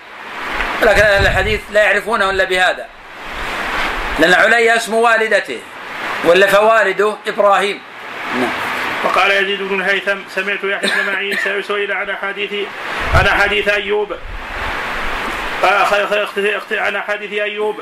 [0.83, 2.87] ولكن أهل الحديث لا يعرفونه إلا بهذا.
[4.19, 5.59] لأن علية اسم والدته
[6.25, 7.81] ولا فوالده إبراهيم.
[8.35, 8.51] نعم.
[9.05, 12.53] وقال يزيد بن الهيثم سمعت يحيى بن معين سئل عن حديث
[13.15, 14.17] عن حديث أيوب.
[16.73, 17.81] عن حديث أيوب.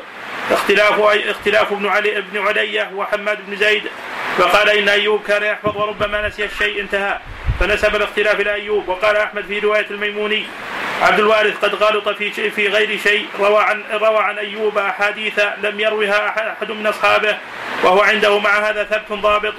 [0.51, 3.83] اختلاف اختلاف ابن علي ابن علية وحماد بن زيد.
[4.41, 7.19] فقال إن أيوب كان يحفظ وربما نسي الشيء انتهى.
[7.61, 8.89] فنسب الاختلاف إلى أيوب.
[8.89, 10.47] وقال أحمد في رواية الميموني
[11.03, 13.27] عبد الوارث قد غلط في في غير شيء.
[13.41, 17.37] روى عن روى عن أيوب أحاديث لم يروها أحد من أصحابه
[17.83, 19.55] وهو عنده مع هذا ثبت ضابط.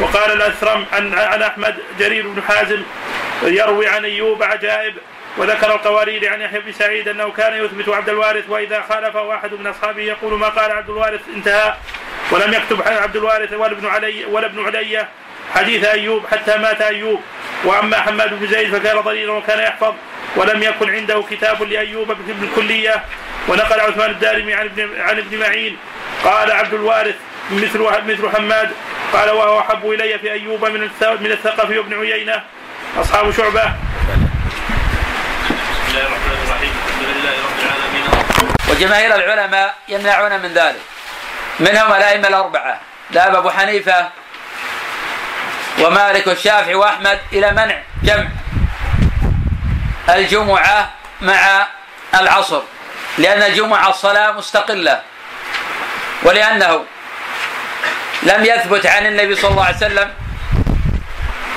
[0.00, 2.82] وقال الأثرم عن عن أحمد جرير بن حازم
[3.42, 4.94] يروي عن أيوب عجائب.
[5.36, 9.66] وذكر القوارير عن يحيى بن سعيد أنه كان يثبت عبد الوارث وإذا خالفه واحد من
[9.66, 11.74] أصحابه يقول ما قال عبد الوارث انتهى
[12.30, 15.06] ولم يكتب عبد الوارث ولا ابن علي ولا ابن علي
[15.54, 17.20] حديث أيوب حتى مات أيوب.
[17.64, 19.94] وأما حماد بن زيد فكان ضريرا وكان يحفظ
[20.36, 23.04] ولم يكن عنده كتاب لأيوب بالكليه
[23.48, 25.76] ونقل عثمان الدارمي عن ابن عن ابن معين
[26.24, 27.14] قال عبد الوارث
[27.50, 28.70] مثل مثل حماد
[29.12, 30.80] قال وهو أحب إلي في أيوب من
[31.20, 32.42] من الثقفي وابن عيينة.
[33.00, 33.72] أصحاب شعبة.
[35.90, 38.04] الله الرحمن الرحيم الحمد لله رب العالمين
[38.70, 40.82] وجماهير العلماء يمنعون من ذلك.
[41.60, 42.80] منهم الأئمة الأربعة
[43.12, 44.08] ذهب أبو حنيفة
[45.78, 48.28] ومالك والشافعي وأحمد إلى منع جمع
[50.08, 51.66] الجمعة مع
[52.14, 52.62] العصر
[53.18, 55.02] لأن الجمعة الصلاة مستقلة
[56.22, 56.84] ولأنه
[58.22, 60.14] لم يثبت عن النبي صلى الله عليه وسلم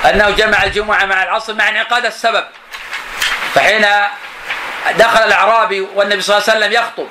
[0.04, 2.44] أنه جمع الجمعة مع العصر مع انعقاد السبب.
[3.54, 3.86] فحين
[4.98, 7.08] دخل الأعرابي والنبي صلى الله عليه وسلم يخطب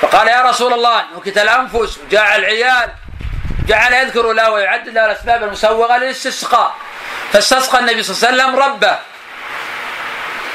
[0.00, 2.90] فقال يا رسول الله نكت الأنفس وجاع العيال
[3.66, 6.74] جعل يذكر له ويعدد له الأسباب المسوغة للاستسقاء
[7.32, 8.98] فاستسقى النبي صلى الله عليه وسلم ربه.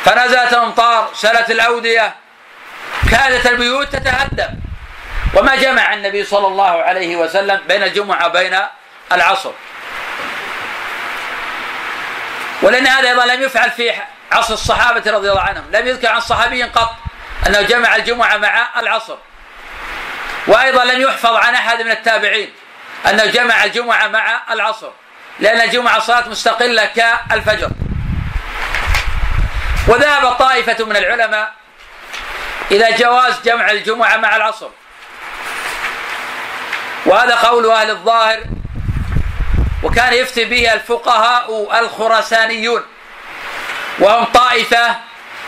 [0.05, 2.15] فنزلت الامطار سالت الأودية
[3.11, 4.49] كادت البيوت تتهدم
[5.33, 8.57] وما جمع النبي صلى الله عليه وسلم بين الجمعة وبين
[9.11, 9.51] العصر.
[12.61, 13.91] ولأن هذا أيضا لم يفعل في
[14.33, 15.63] عصر الصحابة رضي الله عنهم.
[15.71, 16.95] لم يذكر عن صحابي قط
[17.47, 19.17] أنه جمع الجمعة مع العصر.
[20.47, 22.53] وأيضا لم يحفظ عن أحد من التابعين
[23.09, 24.89] أنه جمع الجمعة مع العصر
[25.39, 27.69] لأن الجمعة صلاه مستقلة كالفجر.
[29.87, 31.53] وذهب طائفة من العلماء
[32.71, 34.69] إلى جواز جمع الجمعة مع العصر.
[37.05, 38.43] وهذا قول أهل الظاهر
[39.83, 42.83] وكان يفتي به الفقهاء الخراسانيون.
[43.99, 44.95] وهم طائفة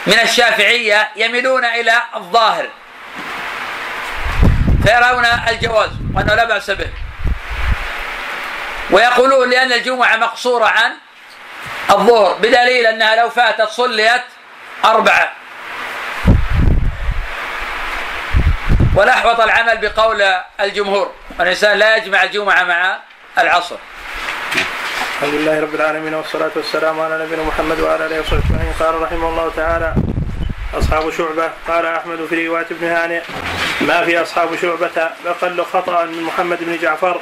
[0.07, 2.69] من الشافعية يميلون إلى الظاهر.
[4.85, 6.89] فيرون الجواز وأنه لا بأس به.
[8.91, 10.91] ويقولون لأن الجمعة مقصورة عن
[11.89, 14.21] الظهر بدليل أنها لو فاتت صليت
[14.85, 15.31] أربعة.
[18.95, 20.21] والأحوط العمل بقول
[20.59, 21.13] الجمهور.
[21.39, 22.99] الإنسان لا يجمع الجمعة مع
[23.37, 23.77] العصر.
[25.15, 28.73] الحمد لله رب العالمين والصلاة والسلام على نبينا محمد وعلى آله وصحبه أجمعين.
[28.79, 29.95] قال رحمه الله تعالى
[30.73, 31.49] أصحاب شعبة.
[31.67, 33.21] قال أحمد في رواية ابن هانئ
[33.81, 37.21] ما في أصحاب شعبة أقل خطأ من محمد بن جعفر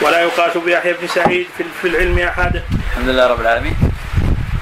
[0.00, 1.46] ولا يقاس بيحيى بن سعيد
[1.82, 2.62] في العلم أحد.
[2.90, 3.76] الحمد لله رب العالمين.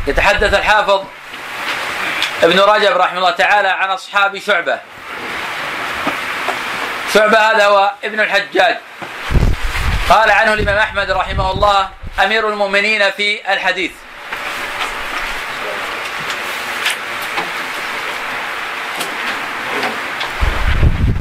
[0.07, 1.05] يتحدث الحافظ
[2.43, 4.79] ابن رجب رحمه الله تعالى عن أصحاب شعبة.
[7.15, 8.77] شعبة هذا هو ابن الحجاج.
[10.09, 11.89] قال عنه الإمام أحمد رحمه الله
[12.25, 13.91] أمير المؤمنين في الحديث.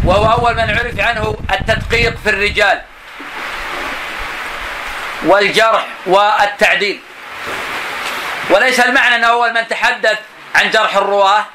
[0.05, 2.81] وهو أول من عرف عنه التدقيق في الرجال
[5.25, 6.99] والجرح والتعديل.
[8.49, 10.19] وليس المعنى أنه أول من تحدث
[10.55, 11.45] عن جرح الرواة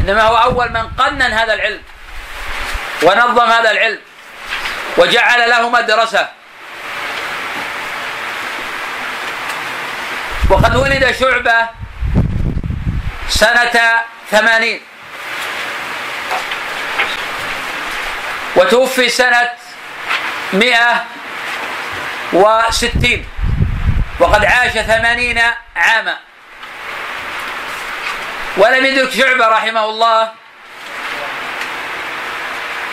[0.00, 1.82] إنما هو أول من قنن هذا العلم
[3.02, 3.98] ونظم هذا العلم
[4.96, 6.41] وجعل له مدرسة.
[10.52, 11.68] وقد ولد شعبة
[13.28, 13.76] سنة
[14.30, 14.80] ثمانين.
[18.56, 19.50] وتوفي سنة
[20.52, 21.04] مئة
[22.32, 23.24] وستين.
[24.20, 25.40] وقد عاش ثمانين
[25.76, 26.16] عاما.
[28.56, 30.32] ولم يدرك شعبة رحمه الله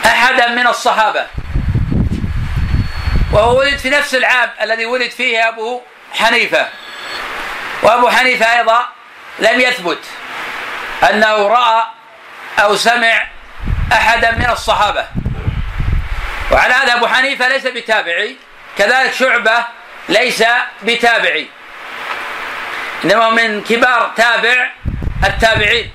[0.05, 1.27] أحدا من الصحابة.
[3.31, 5.81] وهو ولد في نفس العام الذي ولد فيه أبو
[6.13, 6.67] حنيفة.
[7.83, 8.85] وأبو حنيفة أيضا
[9.39, 9.99] لم يثبت
[11.09, 11.83] أنه رأى
[12.59, 13.27] أو سمع
[13.93, 15.05] أحدا من الصحابة.
[16.51, 18.35] وعلى هذا أبو حنيفة ليس بتابعي
[18.77, 19.65] كذلك شعبة
[20.09, 20.43] ليس
[20.83, 21.47] بتابعي.
[23.05, 24.69] إنما من كبار تابع
[25.23, 25.91] التابعين.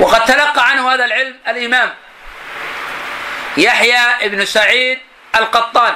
[0.00, 1.94] وقد تلقى عنه هذا العلم الإمام
[3.56, 4.98] يحيى بن سعيد
[5.36, 5.94] القطان.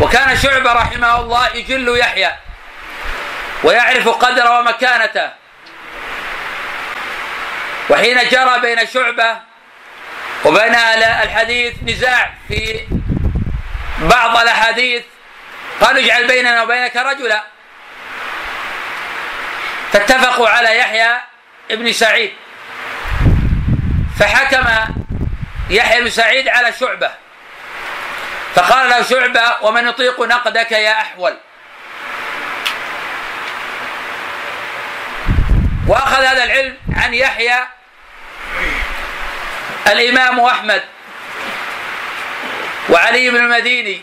[0.00, 2.32] وكان شعبة رحمه الله يجل يحيى
[3.64, 5.30] ويعرف قدره ومكانته.
[7.90, 9.36] وحين جرى بين شعبة
[10.44, 10.74] وبين
[11.22, 12.86] الحديث نزاع في
[13.98, 15.02] بعض الأحاديث
[15.80, 17.42] قالوا اجعل بيننا وبينك رجلا.
[19.92, 21.10] فاتفقوا على يحيى
[21.70, 22.32] ابن سعيد
[24.18, 24.66] فحكم
[25.70, 27.10] يحيى بن سعيد على شعبة.
[28.54, 31.36] فقال له شعبة ومن يطيق نقدك يا أحول.
[35.88, 37.58] وأخذ هذا العلم عن يحيى
[39.86, 40.82] الإمام أحمد
[42.88, 44.02] وعلي بن المديني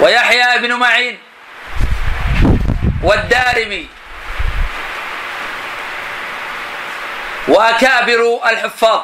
[0.00, 1.18] ويحيى بن معين
[3.02, 3.88] والدارمي
[7.48, 9.00] وأكابر الحفاظ.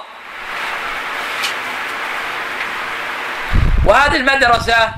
[3.85, 4.93] وهذه المدرسة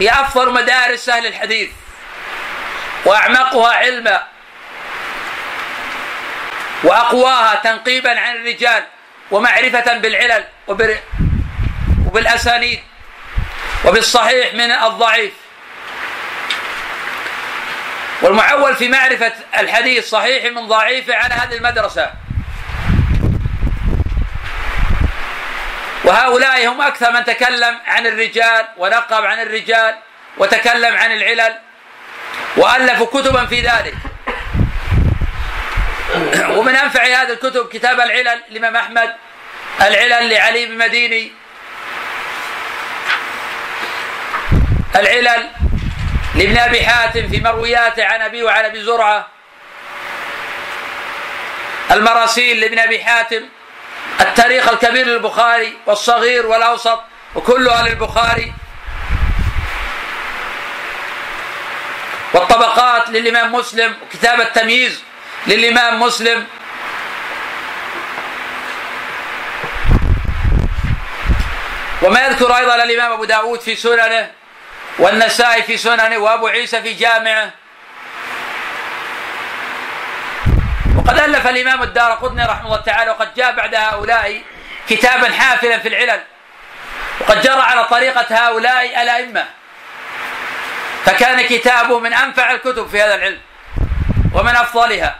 [0.00, 1.70] هي أفضل مدارس أهل الحديث
[3.04, 4.26] وأعمقها علما
[6.82, 8.84] وأقواها تنقيبا عن الرجال
[9.30, 10.44] ومعرفة بالعلل
[12.06, 12.80] وبالأسانيد
[13.84, 15.32] وبالصحيح من الضعيف.
[18.22, 22.10] والمعول في معرفة الحديث صحيح من ضعيفه على هذه المدرسة.
[26.10, 29.94] وهؤلاء هم أكثر من تكلم عن الرجال ونقب عن الرجال
[30.38, 31.58] وتكلم عن العلل
[32.56, 33.94] وألفوا كتبا في ذلك.
[36.58, 39.14] ومن أنفع هذه الكتب كتاب العلل لإمام أحمد
[39.80, 41.32] العلل لعلي بن مديني.
[44.96, 45.50] العلل
[46.34, 49.26] لابن أبي حاتم في مروياته عن ابي وعن أبي زرعة.
[51.90, 53.48] المراسيل لابن أبي حاتم
[54.20, 57.00] التاريخ الكبير للبخاري والصغير والأوسط
[57.34, 58.52] وكلها للبخاري
[62.34, 65.02] والطبقات للإمام مسلم وكتاب التمييز
[65.46, 66.46] للإمام مسلم.
[72.02, 74.30] وما يذكر أيضا الإمام أبو داود في سننه
[74.98, 77.59] والنسائي في سننه وأبو عيسى في جامعه.
[80.96, 84.42] وقد ألف الإمام الدار قطني رحمه الله تعالى وقد جاء بعد هؤلاء
[84.88, 86.22] كتابا حافلا في العلل
[87.20, 89.44] وقد جرى على طريقة هؤلاء الأئمة
[91.04, 93.38] فكان كتابه من أنفع الكتب في هذا العلم
[94.34, 95.16] ومن أفضلها.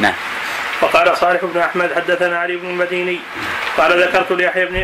[0.00, 0.14] نعم.
[0.82, 3.18] وقال صالح بن أحمد حدثنا علي بن المديني.
[3.76, 4.74] قال ذكرت ليحيى بن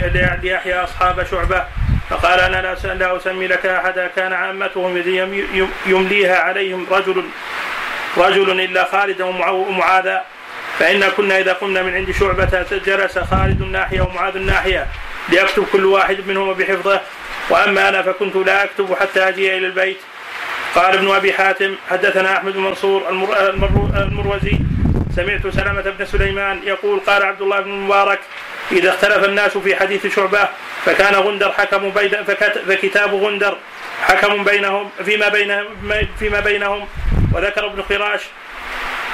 [0.42, 1.64] ليحيى أصحاب شعبة.
[2.10, 5.02] فقال أنا لا لا أسمي لك أحدا كان عامتهم
[5.86, 7.24] يمليها عليهم رجل
[8.16, 10.24] رجل إلا خالدا ومعاذا
[10.78, 14.86] فإنا كنا إذا قمنا من عند شعبة جلس خالد الناحية ومعاذ الناحية
[15.28, 17.00] ليكتب كل واحد منهما بحفظه.
[17.50, 19.98] وأما أنا فكنت لا أكتب حتى أجي إلى البيت.
[20.74, 23.08] قال ابن أبي حاتم حدثنا أحمد بن منصور
[23.96, 24.58] المروزي
[25.16, 28.20] سمعت سلمة بن سليمان يقول قال عبد الله بن المبارك
[28.72, 30.48] إذا اختلف الناس في حديث شعبة
[30.84, 32.24] فكان غندر حكم بين
[32.68, 33.56] فكتاب غندر
[34.02, 35.66] حكم بينهم فيما بينهم
[36.18, 36.88] فيما بينهم
[37.32, 38.20] وذكر ابن خراش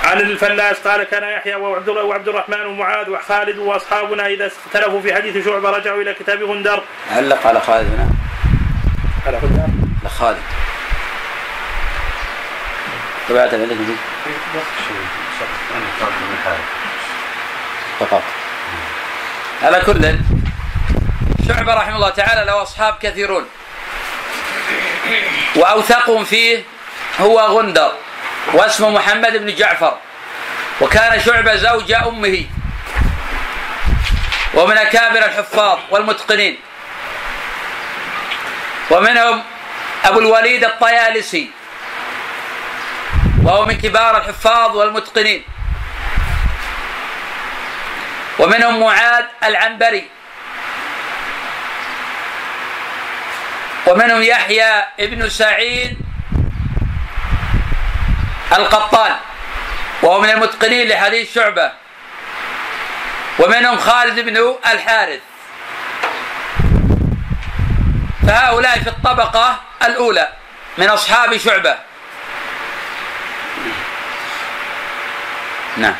[0.05, 5.15] عن الفلاس قال كان يحيى وعبد الله وعبد الرحمن ومعاذ وخالد وأصحابنا إذا اختلفوا في
[5.15, 6.83] حديث شعبة رجعوا إلى كتاب غندر.
[7.13, 8.11] علق على خالد هنا.
[9.27, 9.67] على غندر؟
[10.05, 10.39] لخالد.
[13.29, 13.79] تبعت عليك
[18.01, 18.23] فقط.
[19.63, 20.19] على كل
[21.49, 23.47] شعبة رحمه الله تعالى له أصحاب كثيرون.
[25.57, 26.65] وأوثقهم فيه
[27.21, 27.93] هو غندر
[28.53, 29.97] واسمه محمد بن جعفر.
[30.81, 32.45] وكان شعبة زوج أمه.
[34.55, 36.59] ومن أكابر الحفاظ والمتقنين.
[38.91, 39.43] ومنهم
[40.05, 41.51] أبو الوليد الطيالسي.
[43.45, 45.45] وهو من كبار الحفاظ والمتقنين.
[48.41, 50.09] ومنهم معاذ العنبري.
[53.87, 55.99] ومنهم يحيى ابن سعيد
[58.53, 59.17] القطان.
[60.03, 61.73] وهو من المتقنين لحديث شعبة.
[63.39, 65.21] ومنهم خالد بن الحارث.
[68.27, 70.29] فهؤلاء في الطبقة الأولى
[70.79, 71.77] من أصحاب شعبة.
[75.77, 75.95] نعم.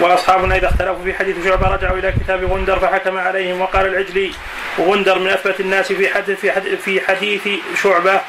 [0.00, 4.32] واصحابنا اذا اختلفوا في حديث شعبة رجعوا إلى كتاب غندر فحكم عليهم وقال العجلي
[4.80, 7.48] غندر من أثبت الناس في حديث في حديث, في حديث
[7.82, 8.20] شعبة.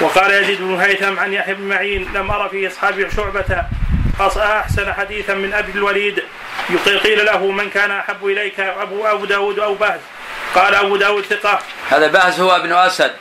[0.00, 3.64] وقال يزيد بن هيثم عن يحيى بن معين لم أرى في أصحاب شعبة
[4.20, 6.22] أحسن حديثا من أبي الوليد.
[7.04, 10.00] قيل له من كان أحب إليك ابو أبو داود أو بهز.
[10.54, 11.58] قال أبو داود ثقة.
[11.90, 13.12] هذا بهز هو ابن أسد.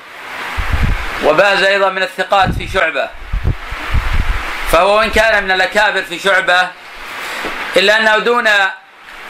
[1.26, 3.10] وبهز أيضا من الثقات في شعبة.
[4.72, 6.68] فهو وإن كان من الأكابر في شعبة
[7.78, 8.48] إلا أنه دون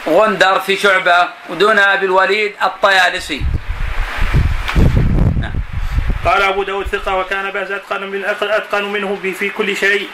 [0.08, 3.42] غندر في شعبة ودون أبي الوليد الطيالسي.
[5.40, 5.52] نعم.
[6.24, 10.08] قال أبو داود ثقة وكان باز أتقن, من أتقن منه في كل شيء.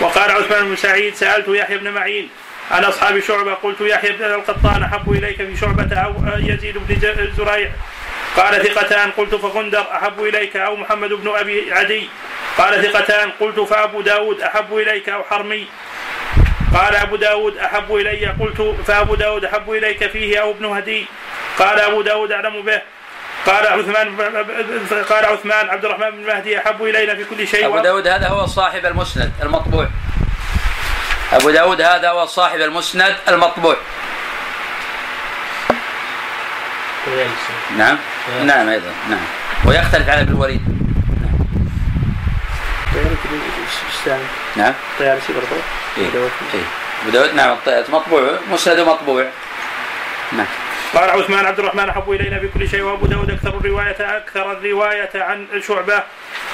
[0.00, 2.28] وقال عثمان بن سعيد سألت يحيى بن معين
[2.70, 7.70] عن أصحاب شعبة قلت يحيى بن القطان أحب إليك في شعبة أو يزيد بن زريع.
[8.36, 12.08] قال ثقتان قلت فغندر أحب إليك أو محمد بن أبي عدي.
[12.58, 15.66] قال ثقتان قلت فأبو داود أحب إليك أو حرمي.
[16.74, 21.06] قال أبو داود أحب إلي قلت فأبو داود أحب إليك فيه أو ابن هدي؟
[21.58, 22.82] قال أبو داود أعلم به.
[23.46, 24.16] قال عثمان
[25.08, 27.66] قال عثمان عبد الرحمن بن مهدي أحب إلينا في كل شيء.
[27.66, 29.88] أبو داود هذا هو صاحب المسند المطبوع.
[31.32, 33.76] أبو داود هذا هو صاحب المسند المطبوع.
[37.76, 37.98] نعم.
[38.44, 39.24] نعم أيضا نعم.
[39.66, 40.83] ويختلف عن ابن الوليد.
[44.06, 44.20] نعم.
[44.56, 45.62] نعم الطيارسي برضه
[45.98, 46.04] إيه.
[46.54, 46.64] إيه.
[47.02, 47.56] ابو داود نعم
[47.88, 48.38] مطبوع.
[48.50, 49.26] مسند مطبوع.
[50.32, 50.46] نعم.
[50.94, 55.46] قال عثمان عبد الرحمن أحب إلينا بكل شيء وأبو داود أكثر الرواية أكثر الرواية عن
[55.68, 56.02] شعبة.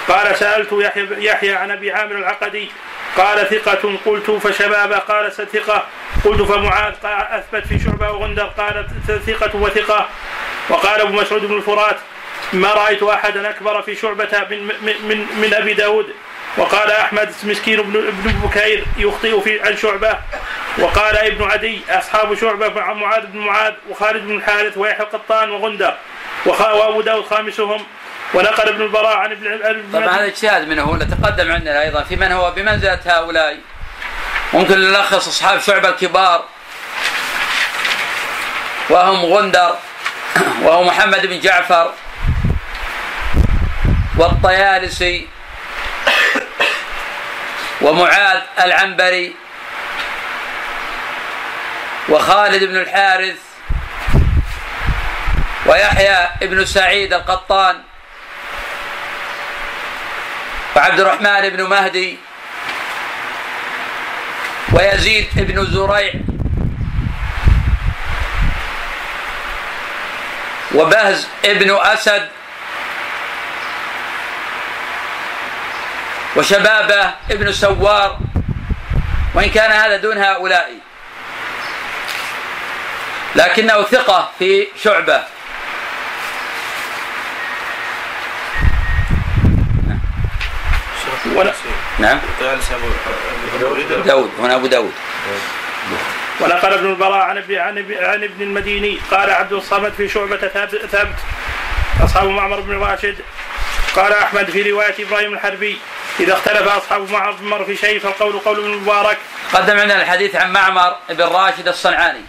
[0.08, 2.70] قال سألت يحيى يحيى عن أبي عامر العقدي.
[3.16, 4.92] قال ثقة قلت فشباب.
[4.92, 5.86] قال ثقة
[6.24, 6.94] قلت فمعاذ.
[7.02, 8.44] قال أثبت في شعبة وغندر.
[8.44, 8.86] قال
[9.26, 10.08] ثقة وثقة.
[10.68, 11.96] وقال أبو مسعود بن الفرات
[12.52, 16.06] ما رأيت أحدا أكبر في شعبة من, من, من, من أبي داود.
[16.56, 20.18] وقال أحمد مسكين بن ابن بكير يخطئ في عن شعبة.
[20.78, 25.94] وقال ابن عدي أصحاب شعبة مع معاذ بن معاذ وخالد بن الحارث ويحيى القطان وغندر
[26.46, 27.86] وأبو داود خامسهم
[28.34, 32.50] ونقل ابن البراء عن ابن طبعا هذا اجتهاد منه تقدم عندنا أيضا في من هو
[32.50, 33.58] بمنزلة هؤلاء.
[34.52, 36.44] ممكن نلخص أصحاب شعبة الكبار.
[38.90, 39.74] وهم غندر
[40.62, 41.92] وهو محمد بن جعفر
[44.18, 45.28] والطيالسي
[47.82, 49.36] ومعاذ العنبري
[52.08, 53.36] وخالد بن الحارث
[55.66, 57.82] ويحيى بن سعيد القطان
[60.76, 62.18] وعبد الرحمن بن مهدي
[64.72, 66.12] ويزيد بن زريع
[70.74, 72.28] وبهز بن أسد
[76.36, 78.18] وشبابه ابن سوار
[79.34, 80.72] وإن كان هذا دون هؤلاء.
[83.34, 85.22] لكنه ثقة في شعبة.
[91.34, 91.52] ولا
[91.98, 92.18] نعم.
[94.04, 94.92] داود هنا أبو داود.
[96.40, 97.54] ونقل ابن البراء عن ابن
[98.00, 100.36] عن ابن المديني قال عبد الصمد في شعبة
[100.92, 101.14] ثابت.
[102.04, 103.16] أصحاب معمر بن راشد
[103.96, 105.78] قال أحمد في رواية إبراهيم الحربي
[106.20, 109.18] إذا اختلف أصحاب معمر في شيء فالقول قول ابن المبارك
[109.52, 112.24] قدم لنا الحديث عن معمر بن راشد الصنعاني.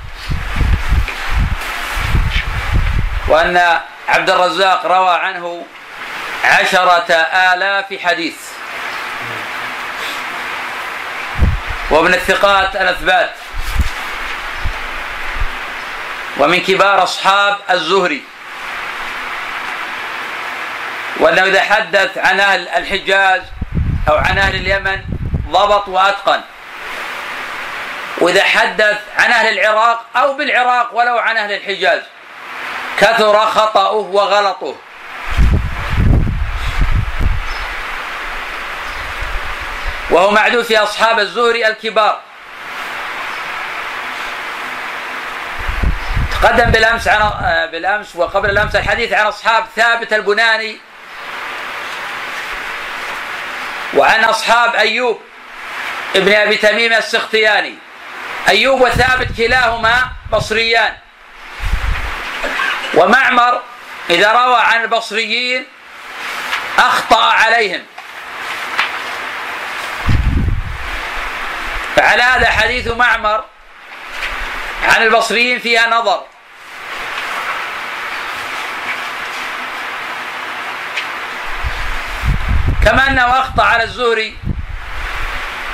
[3.27, 5.65] وأن عبد الرزاق روى عنه
[6.43, 8.35] عشرة آلاف حديث.
[11.91, 13.31] ومن الثقات الأثبات.
[16.37, 18.23] ومن كبار أصحاب الزهري.
[21.21, 23.41] وأنه إذا حدث عن أهل الحجاز
[24.09, 25.01] أو عن أهل اليمن
[25.49, 26.41] ضبط وأتقن.
[28.17, 32.01] وإذا حدث عن أهل العراق أو بالعراق ولو عن أهل الحجاز
[32.97, 34.75] كثر خطأه وغلطه.
[40.09, 42.19] وهو معدود في أصحاب الزهري الكبار.
[46.31, 50.77] تقدم بالأمس عن آه، بالأمس وقبل الأمس الحديث عن أصحاب ثابت البناني
[53.93, 55.21] وعن أصحاب أيوب
[56.15, 57.75] ابن أبي تميم السختياني.
[58.49, 60.97] أيوب وثابت كلاهما بصريان.
[62.93, 63.61] ومعمر
[64.09, 65.65] إذا روى عن البصريين
[66.77, 67.83] أخطأ عليهم.
[71.95, 73.43] فعلى هذا حديث معمر
[74.83, 76.25] عن البصريين فيها نظر.
[82.85, 84.37] كما أنه أخطأ على الزهري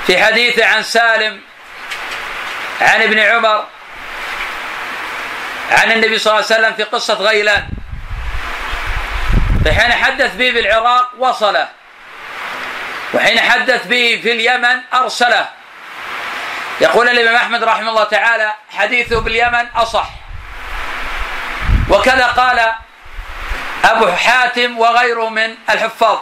[0.06, 1.40] في حديثه عن سالم
[2.80, 3.64] عن ابن عمر
[5.70, 7.68] عن النبي صلى الله عليه وسلم في قصة غيلان.
[9.64, 11.68] فحين حدث به في العراق وصله
[13.14, 15.48] وحين حدث به في اليمن أرسله.
[16.80, 20.08] يقول الإمام أحمد رحمه الله تعالى حديثه باليمن أصح.
[21.90, 22.72] وكذا قال
[23.84, 26.18] أبو حاتم وغيره من الحفاظ.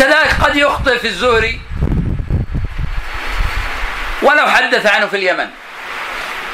[0.00, 1.60] وكذلك قد يخطئ في الزهري
[4.22, 5.50] ولو حدث عنه في اليمن.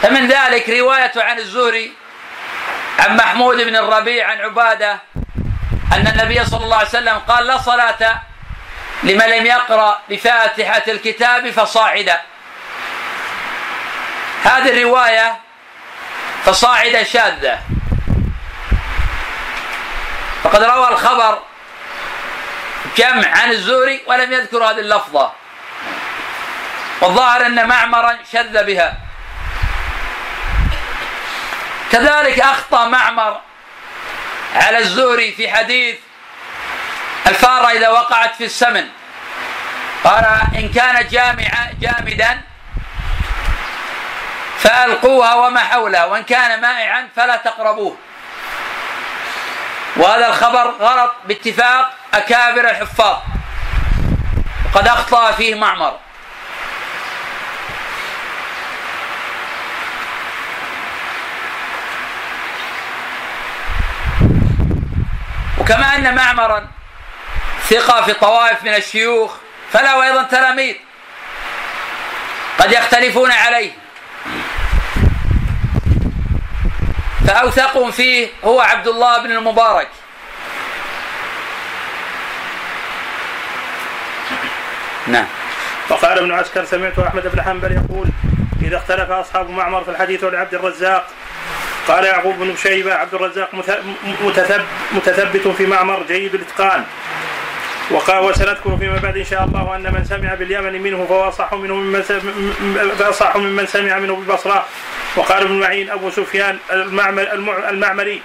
[0.02, 1.92] فمن ذلك رواية عن الزهري
[2.98, 4.98] عن محمود بن الربيع عن عبادة
[5.92, 8.22] أن النبي صلى الله عليه وسلم قال لا صلاة
[9.02, 12.20] لمن لم يقرأ بفاتحة الكتاب فصاعدا.
[14.44, 15.36] هذه الرواية
[16.44, 17.58] فصاعدة شاذة.
[20.44, 21.38] فقد روى الخبر
[22.96, 25.32] جمع عن الزهري ولم يذكر هذه اللفظة.
[27.00, 28.96] والظاهر أن معمرا شذ بها.
[31.92, 33.40] كذلك أخطأ معمر
[34.54, 35.96] على الزهري في حديث
[37.26, 38.88] الفارة إذا وقعت في السمن.
[40.04, 40.24] قال
[40.54, 42.40] إن كان جامعا جامدا
[44.58, 47.96] فألقوها وما حولها وإن كان مائعا فلا تقربوه.
[49.96, 53.16] وهذا الخبر غلط باتفاق أكابر الحفاظ.
[54.64, 55.98] وقد أخطأ فيه معمر.
[65.58, 66.68] وكما أن معمرا
[67.68, 69.34] ثقة في طوائف من الشيوخ
[69.72, 70.74] فله أيضا تلاميذ
[72.58, 73.72] قد يختلفون عليه.
[77.26, 79.88] فأوثقهم فيه هو عبد الله بن المبارك.
[85.06, 85.26] نعم.
[85.90, 88.06] وقال ابن عسكر سمعت أحمد بن حنبل يقول
[88.62, 91.06] إذا اختلف أصحاب معمر في الحديث عبد الرزاق
[91.88, 93.54] قال يعقوب بن شيبة عبد الرزاق
[94.92, 96.84] متثبت في معمر جيد الإتقان
[97.90, 101.74] وقال وسنذكر فيما بعد إن شاء الله أن من سمع باليمن منه فهو أصح منه
[101.74, 102.02] ممن
[103.00, 104.66] أصح ممن سمع منه بالبصرة.
[105.16, 106.58] وقال ابن معين أبو سفيان
[107.70, 108.22] المعمري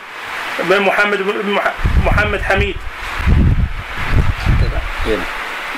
[0.59, 1.59] بن محمد بن
[2.05, 2.75] محمد حميد.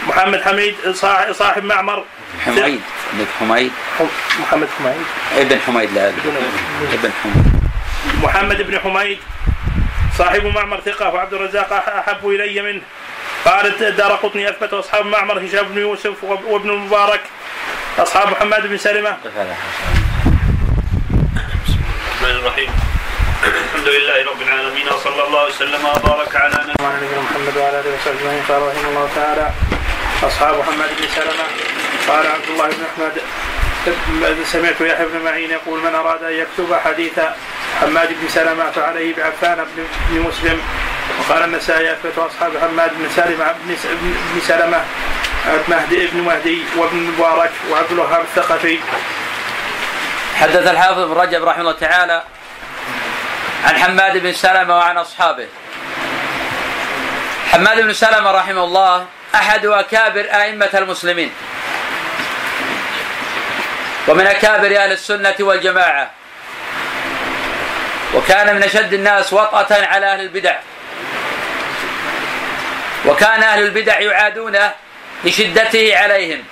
[0.07, 0.75] محمد حميد
[1.31, 2.03] صاحب معمر.
[2.45, 2.81] حميد.
[3.13, 3.71] ابن حميد.
[4.39, 4.95] محمد حميد.
[5.37, 6.09] ابن حميد لا
[6.93, 7.53] ابن حميد.
[8.23, 9.19] محمد بن حميد
[10.17, 12.81] صاحب معمر ثقة وعبد الرزاق أحب إلي منه.
[13.45, 17.21] قال الدار قطني أثبت أصحاب معمر هشام بن يوسف وابن المبارك
[17.99, 19.17] أصحاب محمد بن سلمة.
[19.25, 19.55] بسم الله
[22.21, 22.69] الرحمن الرحيم.
[23.43, 28.43] الحمد لله رب العالمين وصلى الله وسلم وبارك على نبينا محمد وعلى آله وصحبه أجمعين.
[28.49, 29.51] قال رحمه الله تعالى
[30.23, 31.45] أصحاب محمد بن سلمة.
[32.07, 33.13] قال عبد الله بن أحمد
[34.51, 37.19] سمعت يحيى بن معين يقول من أراد أن يكتب حديث
[37.81, 39.65] حماد بن سلمة فعليه بعفان
[40.09, 40.61] بن مسلم
[41.19, 43.55] وقال النسائي اثبت أصحاب حماد بن سلمه
[44.33, 44.83] بن سلمة
[45.67, 48.79] مهدي ابن مهدي وابن مبارك وعبد الوهاب الثقفي.
[50.39, 52.23] حدث الحافظ بن رجب رحمه الله تعالى
[53.63, 55.47] عن حماد بن سلمة وعن أصحابه.
[57.51, 59.05] حماد بن سلمة رحمه الله
[59.35, 61.31] أحد أكابر أئمة المسلمين.
[64.07, 66.11] ومن أكابر أهل السنة والجماعة.
[68.13, 70.55] وكان من أشد الناس وطأة على أهل البدع.
[73.05, 74.71] وكان أهل البدع يعادونه
[75.23, 76.43] لشدته عليهم.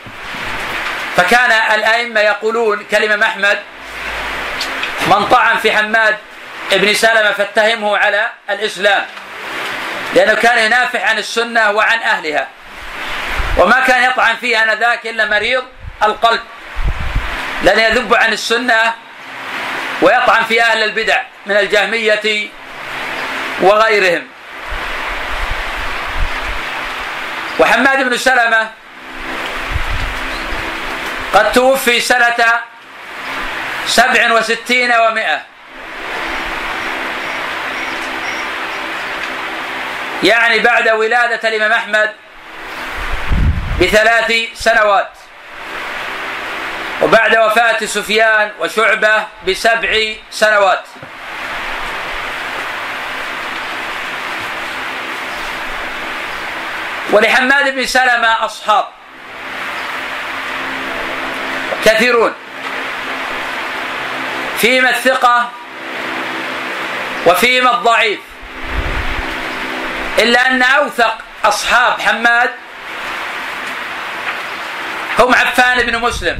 [1.18, 3.60] فكان الأئمة يقولون كلمة احمد
[5.08, 6.18] من طعن في حماد
[6.72, 9.06] ابن سلمة فاتهمه على الإسلام
[10.16, 12.47] لأنه كان ينافح عن السنة وعن أهلها
[13.58, 15.64] وما كان يطعن فيه آنذاك إلا مريض
[16.04, 16.41] القلب
[17.64, 18.93] لأن يذب عن السنة
[20.02, 22.49] ويطعن في أهل البدع من الجهمية
[23.62, 24.28] وغيرهم.
[27.62, 28.70] وحماد بن سلمة
[31.34, 32.36] قد توفي سنة
[33.86, 35.41] سبع وستين ومائة
[40.24, 42.12] يعني بعد ولادة الإمام أحمد
[43.82, 45.09] بثلاث سنوات.
[47.01, 50.84] وبعد وفاة سفيان وشعبة بسبع سنوات.
[57.12, 58.86] ولحماد بن سلمة أصحاب.
[61.86, 62.34] كثيرون.
[64.57, 65.49] فيما الثقة
[67.26, 68.20] وفيما الضعيف.
[70.20, 72.49] إلا أن أوثق أصحاب حماد
[75.20, 76.39] هم عفان بن مسلم.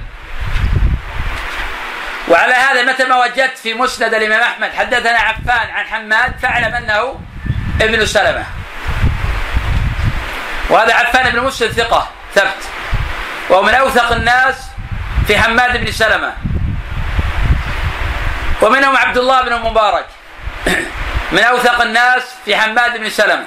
[2.28, 7.20] وعلى هذا متى ما وجدت في مسند الإمام أحمد حدثنا عفان عن حماد فاعلم أنه
[7.82, 8.61] ابن سلمة.
[10.72, 12.64] وهذا عفان بن مسلم ثقة ثبت.
[13.50, 14.56] وهو من أوثق الناس
[15.28, 16.34] في حماد بن سلمة.
[18.62, 20.06] ومنهم عبد الله بن المبارك
[21.32, 23.46] من أوثق الناس في حماد بن سلمة.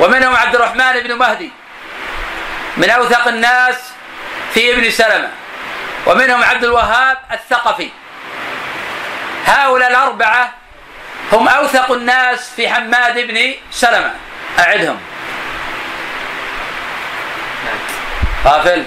[0.00, 1.52] ومنهم عبد الرحمن بن مهدي.
[2.76, 3.76] من أوثق الناس
[4.54, 5.28] في ابن سلمة.
[6.06, 7.90] ومنهم عبد الوهاب الثقفي.
[9.46, 10.52] هؤلاء الأربعة
[11.32, 14.10] هم أوثق الناس في حماد بن سلمة.
[14.58, 15.00] أعدهم.
[18.44, 18.84] غافل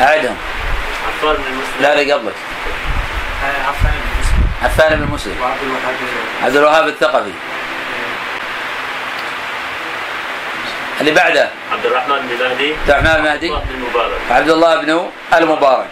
[0.00, 0.36] أعدهم
[1.08, 1.80] عفان بن مسلم.
[1.80, 2.34] لا لا قبلك.
[3.68, 4.48] عفان بن مسلم.
[4.62, 5.36] عفان بن مسلم.
[5.42, 5.94] وعبد الوهاب
[6.44, 7.32] عبد الوهاب الثقفي.
[11.00, 12.74] اللي بعده؟ عبد الرحمن بن مهدي.
[12.88, 15.88] عبد الرحمن بن المبارك عبد الله بن المبارك.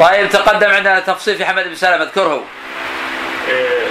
[0.00, 2.02] طيب تقدم عندنا تفصيل في حمد بن سلمة.
[2.04, 2.44] اذكره.
[3.50, 3.86] آه،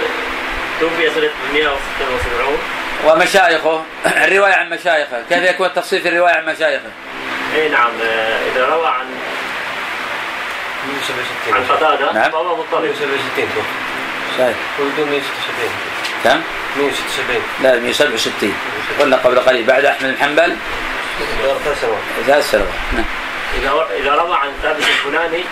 [0.80, 2.58] توفي سنة 176
[3.04, 3.82] ومشايخه.
[4.24, 5.22] الرواية عن مشايخه.
[5.28, 6.90] كيف يكون التفصيل في الرواية عن مشايخه؟
[7.54, 7.90] اي نعم.
[8.52, 9.06] إذا روى عن
[10.84, 12.12] عن 167 قتادة.
[12.12, 12.30] نعم.
[12.30, 13.68] فهو مضطرب 167 توفي.
[14.38, 14.56] شايف.
[14.78, 15.70] ولدوا 176
[16.24, 16.40] كم؟
[16.76, 18.54] 176 لا 167
[19.00, 19.66] قلنا قبل قليل.
[19.66, 20.56] بعد أحمد بن حنبل؟
[21.64, 23.04] ثلاث سنوات ثلاث سنوات نعم.
[23.58, 25.44] إذا إذا روى عن ثابت البناني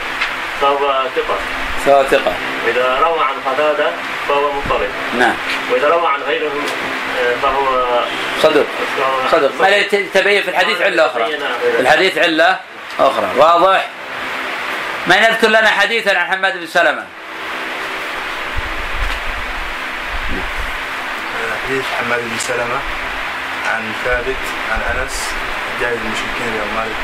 [0.60, 1.38] فهو ثقة.
[1.84, 2.32] سواء ثقة.
[2.66, 3.90] وإذا روى عن قتادة
[4.28, 4.88] فهو مضطرب.
[5.18, 5.34] نعم.
[5.72, 6.52] وإذا روى عن غيره
[7.42, 8.00] فهو
[8.42, 8.66] صدق
[8.98, 9.82] فهو- صدق ما
[10.14, 11.38] تبين في الحديث علة أخرى.
[11.80, 12.58] الحديث علة
[12.98, 13.30] أخرى.
[13.36, 13.86] واضح؟
[15.06, 17.04] من يذكر لنا حديثا عن حماد بن سلمة.
[21.66, 22.78] حديث حماد بن سلمة
[23.74, 24.36] عن ثابت
[24.72, 25.30] عن أنس
[25.80, 26.68] جاهد المشركين اليوم.
[26.76, 26.96] مالك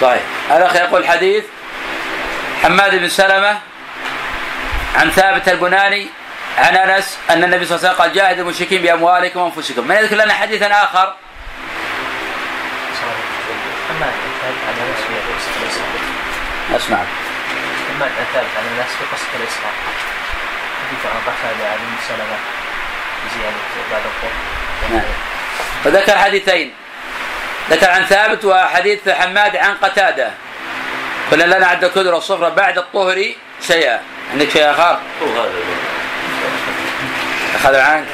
[0.00, 0.22] صحيح.
[0.50, 1.44] الأخ يقول حديث
[2.62, 3.58] حماد بن سلمة
[4.96, 6.06] عن ثابت البناني
[6.60, 9.88] عن أنس أن النبي صلى الله عليه وسلم قال جاهدوا المشركين بأموالكم وأنفسكم.
[9.88, 11.14] من يذكر لنا حديثا آخر؟
[16.76, 16.98] اسمع
[17.88, 19.72] حماد ثابت عن انس في قصه الاسراء
[20.86, 22.38] حديث عن قتاده عن ام سلمه
[23.34, 23.56] زياده
[23.92, 24.02] بعد
[24.90, 25.02] نعم.
[25.84, 26.74] فذكر حديثين.
[27.70, 30.30] ذكر عن ثابت وحديث حماد عن قتادة.
[31.32, 33.24] قلنا لنا عد الكدر والصفرة بعد الطهر
[33.66, 34.00] شيئا.
[34.32, 35.89] عندك شيء آخر؟ هو هذا
[37.54, 38.06] اخذوا عنك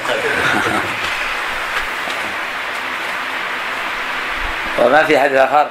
[4.78, 5.68] وما في حديث آخر.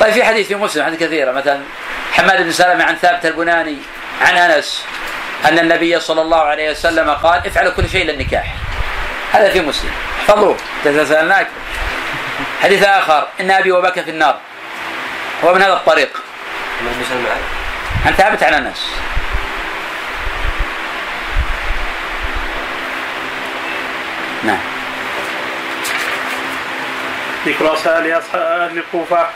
[0.00, 1.32] طيب في حديث في مسلم حديث كثيرة.
[1.32, 1.60] مثلا
[2.12, 3.76] حماد بن سلمة عن ثابت البناني
[4.22, 4.84] عن أنس
[5.44, 8.54] أن النبي صلى الله عليه وسلم قال افعلوا كل شيء للنكاح.
[9.32, 9.90] هذا في مسلم.
[10.20, 10.56] احفظوه.
[10.84, 11.46] سألناك.
[12.62, 13.28] حديث آخر.
[13.40, 14.36] إن أبي وبك في النار.
[15.44, 16.22] هو من هذا الطريق.
[18.06, 18.90] عن ثابت عن أنس.
[24.46, 24.58] نعم.
[27.46, 29.28] ذكر أصحاب أهل الكوفة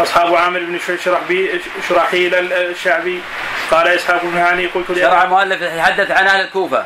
[0.00, 3.20] أصحاب عامر بن شرحبي شرحيل الشعبي.
[3.70, 6.84] قال إسحاق بن هاني قلت شرع المؤلف يتحدث عن أهل الكوفة.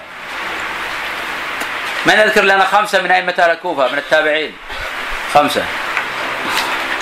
[2.07, 4.53] من يذكر لنا خمسة من أئمة أهل الكوفة من التابعين؟
[5.35, 5.65] خمسة.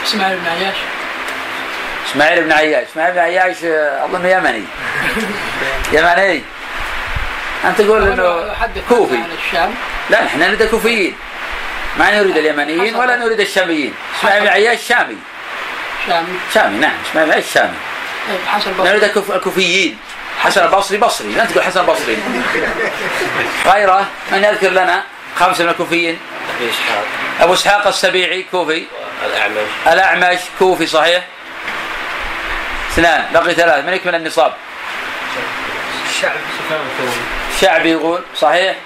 [0.05, 0.77] إسماعيل بن عياش.
[2.11, 2.87] إسماعيل بن عياش.
[2.89, 4.65] إسماعيل بن عياش آه، أظن يمني.
[5.93, 6.43] يمني.
[7.65, 9.17] أنت تقول إنه يحدث كوفي.
[9.17, 9.75] عن الشام.
[10.11, 11.17] لا نحن نريد الكوفيين.
[11.99, 13.95] ما نريد اليمنيين ولا نريد الشاميين.
[14.19, 15.17] اسماعيل بن عياش شامي
[16.07, 16.27] شامي.
[16.55, 16.93] شامي نعم.
[17.11, 17.75] اسماعيل بن عياش شامي
[18.29, 19.99] طيب حسن نريد البصري الكوف- الكوفيين.
[20.41, 21.29] حسن البصري بصري.
[21.33, 22.19] لا تقول حسن البصري
[23.67, 25.03] غيره من يذكر لنا
[25.37, 26.19] خمسة من الكوفيين؟
[26.57, 27.05] أبي إسحاق.
[27.41, 28.85] أبو إسحاق السبيعي كوفي.
[29.27, 29.57] الأعمش.
[29.87, 31.25] الأعمش كوفي صحيح؟
[32.93, 33.25] اثنان.
[33.35, 33.85] بقي ثلاث.
[33.85, 34.53] من يكمل النصاب؟
[36.11, 37.21] الشعب سفيان الثوري
[37.61, 38.77] شعبي يقول صحيح؟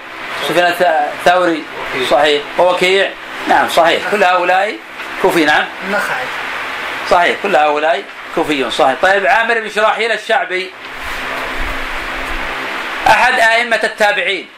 [0.49, 1.63] سفيان الث- الثوري.
[2.11, 2.43] صحيح.
[2.59, 3.11] ووكيع
[3.49, 4.03] نعم صحيح.
[4.11, 4.77] كل هؤلاء
[5.23, 6.25] كوفي نعم؟ النخعي
[7.11, 7.37] صحيح.
[7.43, 8.03] كل هؤلاء
[8.35, 8.95] كوفيون صحيح.
[9.03, 10.71] طيب عامر بن شراحيل الشعبي.
[13.09, 14.49] أحد أئمة التابعين.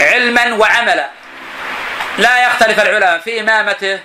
[0.00, 1.10] علما وعملا.
[2.18, 3.98] لا يختلف العلماء في إمامته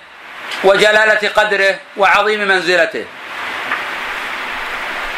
[0.64, 3.04] وجلالة قدره وعظيم منزلته.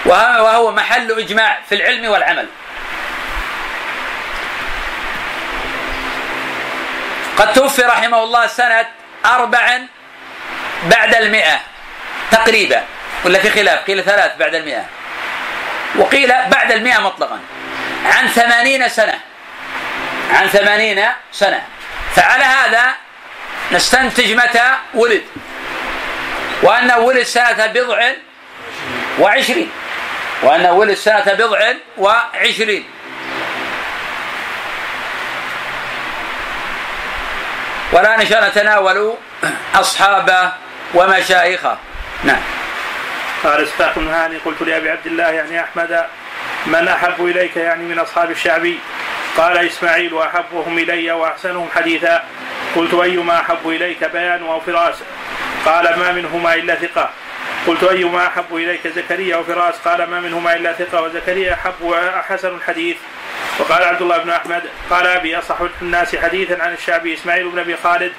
[0.07, 2.47] وه- وهو محل إجماع في العلم والعمل.
[7.39, 8.87] قد توفي رحمه الله سنة
[9.27, 9.79] أربع
[10.83, 11.61] بعد المئة
[12.31, 12.83] تقريبا
[13.25, 14.85] ولا في خلاف؟ قيل ثلاث بعد المئة.
[15.97, 17.41] وقيل بعد المئة مطلقا.
[18.05, 19.21] عن ثمانين سنة.
[20.31, 21.63] عن ثمانين سنة.
[22.15, 22.95] فعلى هذا
[23.73, 25.23] نستنتج متى ولد.
[26.63, 28.11] وأنه ولد سنة بضع
[29.19, 29.71] وعشرين.
[30.43, 32.85] وأنه ولد سنة بضع وعشرين.
[37.93, 39.15] والآن إن شاء نتناول
[39.75, 40.53] أصحابه
[40.95, 41.79] ومشايخه
[42.25, 42.41] نعم.
[43.45, 46.05] قال إسحاق بن هاني قلت لأبي عبد الله يعني أحمد
[46.67, 48.79] من أحب إليك يعني من أصحاب الشعبي
[49.37, 52.25] قال إسماعيل واحبهم إلي وأحسنهم حديثا.
[52.77, 54.95] قلت أيما أحب إليك؟ بيان أو فراس.
[55.65, 57.11] قال ما منهما إلا ثقة.
[57.67, 61.03] قلت أيما أحب إليك؟ زكريا وفراس قال ما منهما إلا ثقة.
[61.03, 62.97] وزكريا أحب وحسن الحديث.
[63.59, 67.77] وقال عبد الله بن أحمد قال أبي أصح الناس حديثا عن الشعبي إسماعيل بن أبي
[67.85, 68.13] خالد.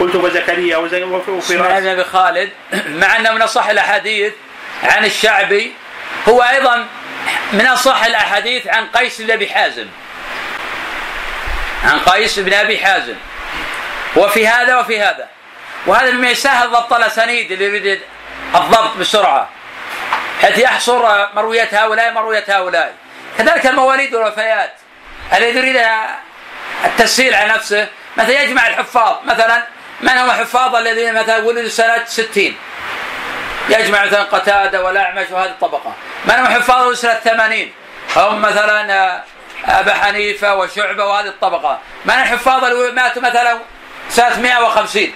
[0.00, 2.50] قلت وزكريا وز- وفراس إسماعيل بن أبي خالد
[2.88, 4.32] مع أنه من أصح الأحاديث
[4.82, 5.72] عن الشعبي
[6.28, 6.86] هو أيضا
[7.52, 9.86] من أصح الأحاديث عن قيس بن أبي حازم.
[11.84, 13.14] عن قيس بن أبي حازم.
[14.16, 15.28] وفي هذا وفي هذا.
[15.86, 18.00] وهذا مما يسهل ضبط الأسانيد اللي يريد
[18.54, 19.48] الضبط بسرعة
[20.42, 22.94] حيث يحصر مرويات هؤلاء مرويات هؤلاء.
[23.38, 24.72] كذلك المواليد والوفيات.
[25.32, 25.80] الذي يريد
[26.84, 29.64] التسهيل على نفسه مثلا يجمع الحفاظ مثلا
[30.00, 32.56] من هم الحفاظ الذين مثلا ولدوا سنة 60
[33.68, 35.92] يجمع مثلا قتادة والأعمش وهذه الطبقة.
[36.24, 37.72] من هم الحفاظ ولدوا سنة 80
[38.16, 39.22] هم مثلا آه،
[39.64, 41.78] أبا حنيفة وشعبة وهذه الطبقة.
[42.04, 43.58] من الحفاظ اللي ماتوا مثلا
[44.08, 45.12] سنة 150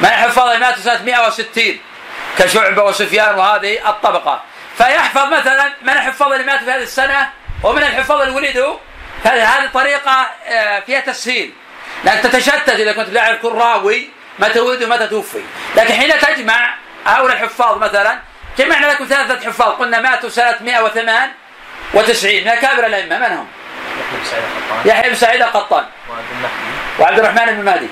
[0.00, 1.78] من الحفاظ اللي ماتوا سنة 160
[2.38, 4.42] كشعبة وسفيان وهذه الطبقة.
[4.78, 7.30] فيحفظ مثلا من الحفاظ اللي ماتوا في هذه السنة
[7.62, 8.76] ومن الحفاظ اللي ولدوا
[9.24, 11.52] هذه طريقة آه، فيها تسهيل.
[12.04, 15.42] لأن تتشتت إذا كنت تعرف كل راوي متى ولد ومتى توفي
[15.76, 16.74] لكن حين تجمع
[17.06, 18.18] هؤلاء الحفاظ مثلا
[18.58, 19.68] جمعنا لكم ثلاثة حفاظ.
[19.68, 23.46] قلنا ماتوا سنة 198 من أكابر الأئمة؟ من هم؟
[24.84, 25.84] يحيى بن سعيد القطان.
[26.98, 27.54] وعبد الرحمن.
[27.54, 27.88] بن مهدي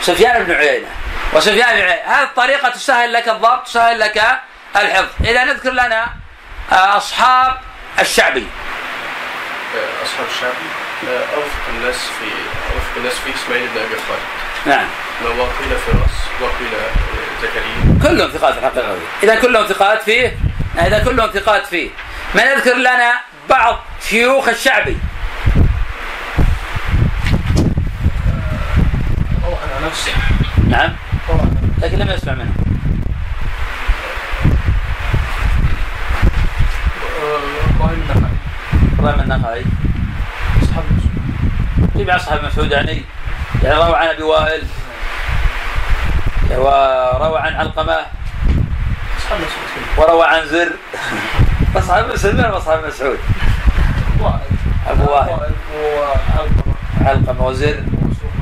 [0.00, 0.88] سفيان بن عيينة.
[1.32, 2.02] وسفيان بن عيينة.
[2.06, 4.40] هذه الطريقة تسهل لك الضبط تسهل لك
[4.76, 5.26] الحفظ.
[5.26, 6.06] إذا نذكر لنا
[6.72, 7.56] أصحاب
[8.00, 8.46] الشعبي.
[10.04, 10.68] أصحاب الشعبي
[11.08, 12.24] آه، أوثق الناس في
[12.74, 14.22] أوثق الناس فيه إسماعيل بن أبي خالد.
[14.66, 14.86] نعم.
[15.38, 17.98] وقيل فراس وقيل آه، زكريا.
[18.02, 18.96] كلهم ثقات في الحقيقة.
[19.22, 20.36] إذا كلهم ثقات فيه
[20.78, 21.90] إذا كلهم ثقات فيه.
[22.34, 23.20] من يذكر لنا
[23.50, 24.98] بعض شيوخ الشعبي.
[29.44, 30.12] هو أنا نفسي.
[30.68, 30.96] نعم.
[31.30, 31.50] أنا.
[31.82, 32.63] لكن لم يسمع منه
[37.24, 38.32] إبراهيم النخعي.
[38.98, 39.64] إبراهيم النخعي.
[40.62, 41.90] أصحاب مسعود.
[41.96, 43.02] جميع أصحاب مسعود يعني؟
[43.62, 44.62] يعني روى عن أبي وائل.
[46.50, 47.96] وروى عن علقمة.
[49.18, 49.98] أصحاب مسعود.
[49.98, 50.72] وروى عن زر.
[51.78, 53.18] أصحاب مسعود من أصحاب مسعود؟
[54.20, 54.40] وائل.
[54.88, 55.52] أبو وائل.
[57.00, 57.82] علقمة وزر.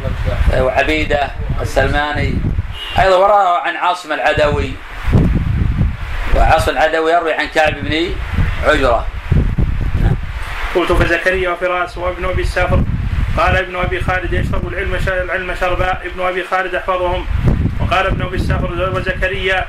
[0.03, 1.31] الأجداع وعبيدة
[1.61, 2.35] السلماني.
[2.99, 4.73] أيضا وروى عن عاصم العدوي.
[6.37, 8.15] وعاصم العدوي يروي عن كعب بن
[8.63, 9.07] عجرة
[10.75, 12.83] قلت فزكريا وفراس وابن أبي السافر
[13.37, 15.91] قال ابن أبي خالد يشرب العلم العلم شربا.
[16.05, 17.27] ابن أبي خالد احفظهم.
[17.81, 19.67] وقال ابن أبي السافر وزكريا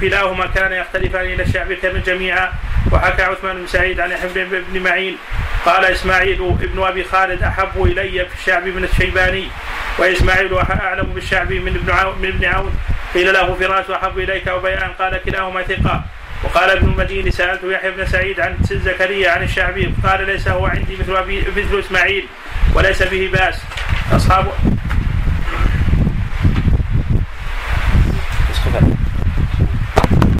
[0.00, 1.72] كلاهما كان يختلفان إلى الشعب
[2.06, 2.52] جميعا.
[2.92, 5.16] وحكى عثمان بن سعيد عن يحيى بن- معين.
[5.66, 9.48] قال إسماعيل ابن أبي خالد أحب إلي في الشعب من الشيباني.
[9.98, 12.74] وإسماعيل أح- أعلم بالشعب من ابن عون من ابن عون.
[13.14, 14.90] قيل له فراس أحب إليك وبيان.
[14.98, 16.04] قال كلاهما ثقة.
[16.44, 20.96] وقال ابن المديني سألت يحيى بن سعيد عن زكريا عن الشعبي قال ليس هو عندي
[20.96, 22.26] مثل أبي مثل إسماعيل
[22.74, 23.62] وليس به بأس.
[24.12, 24.52] اصحاب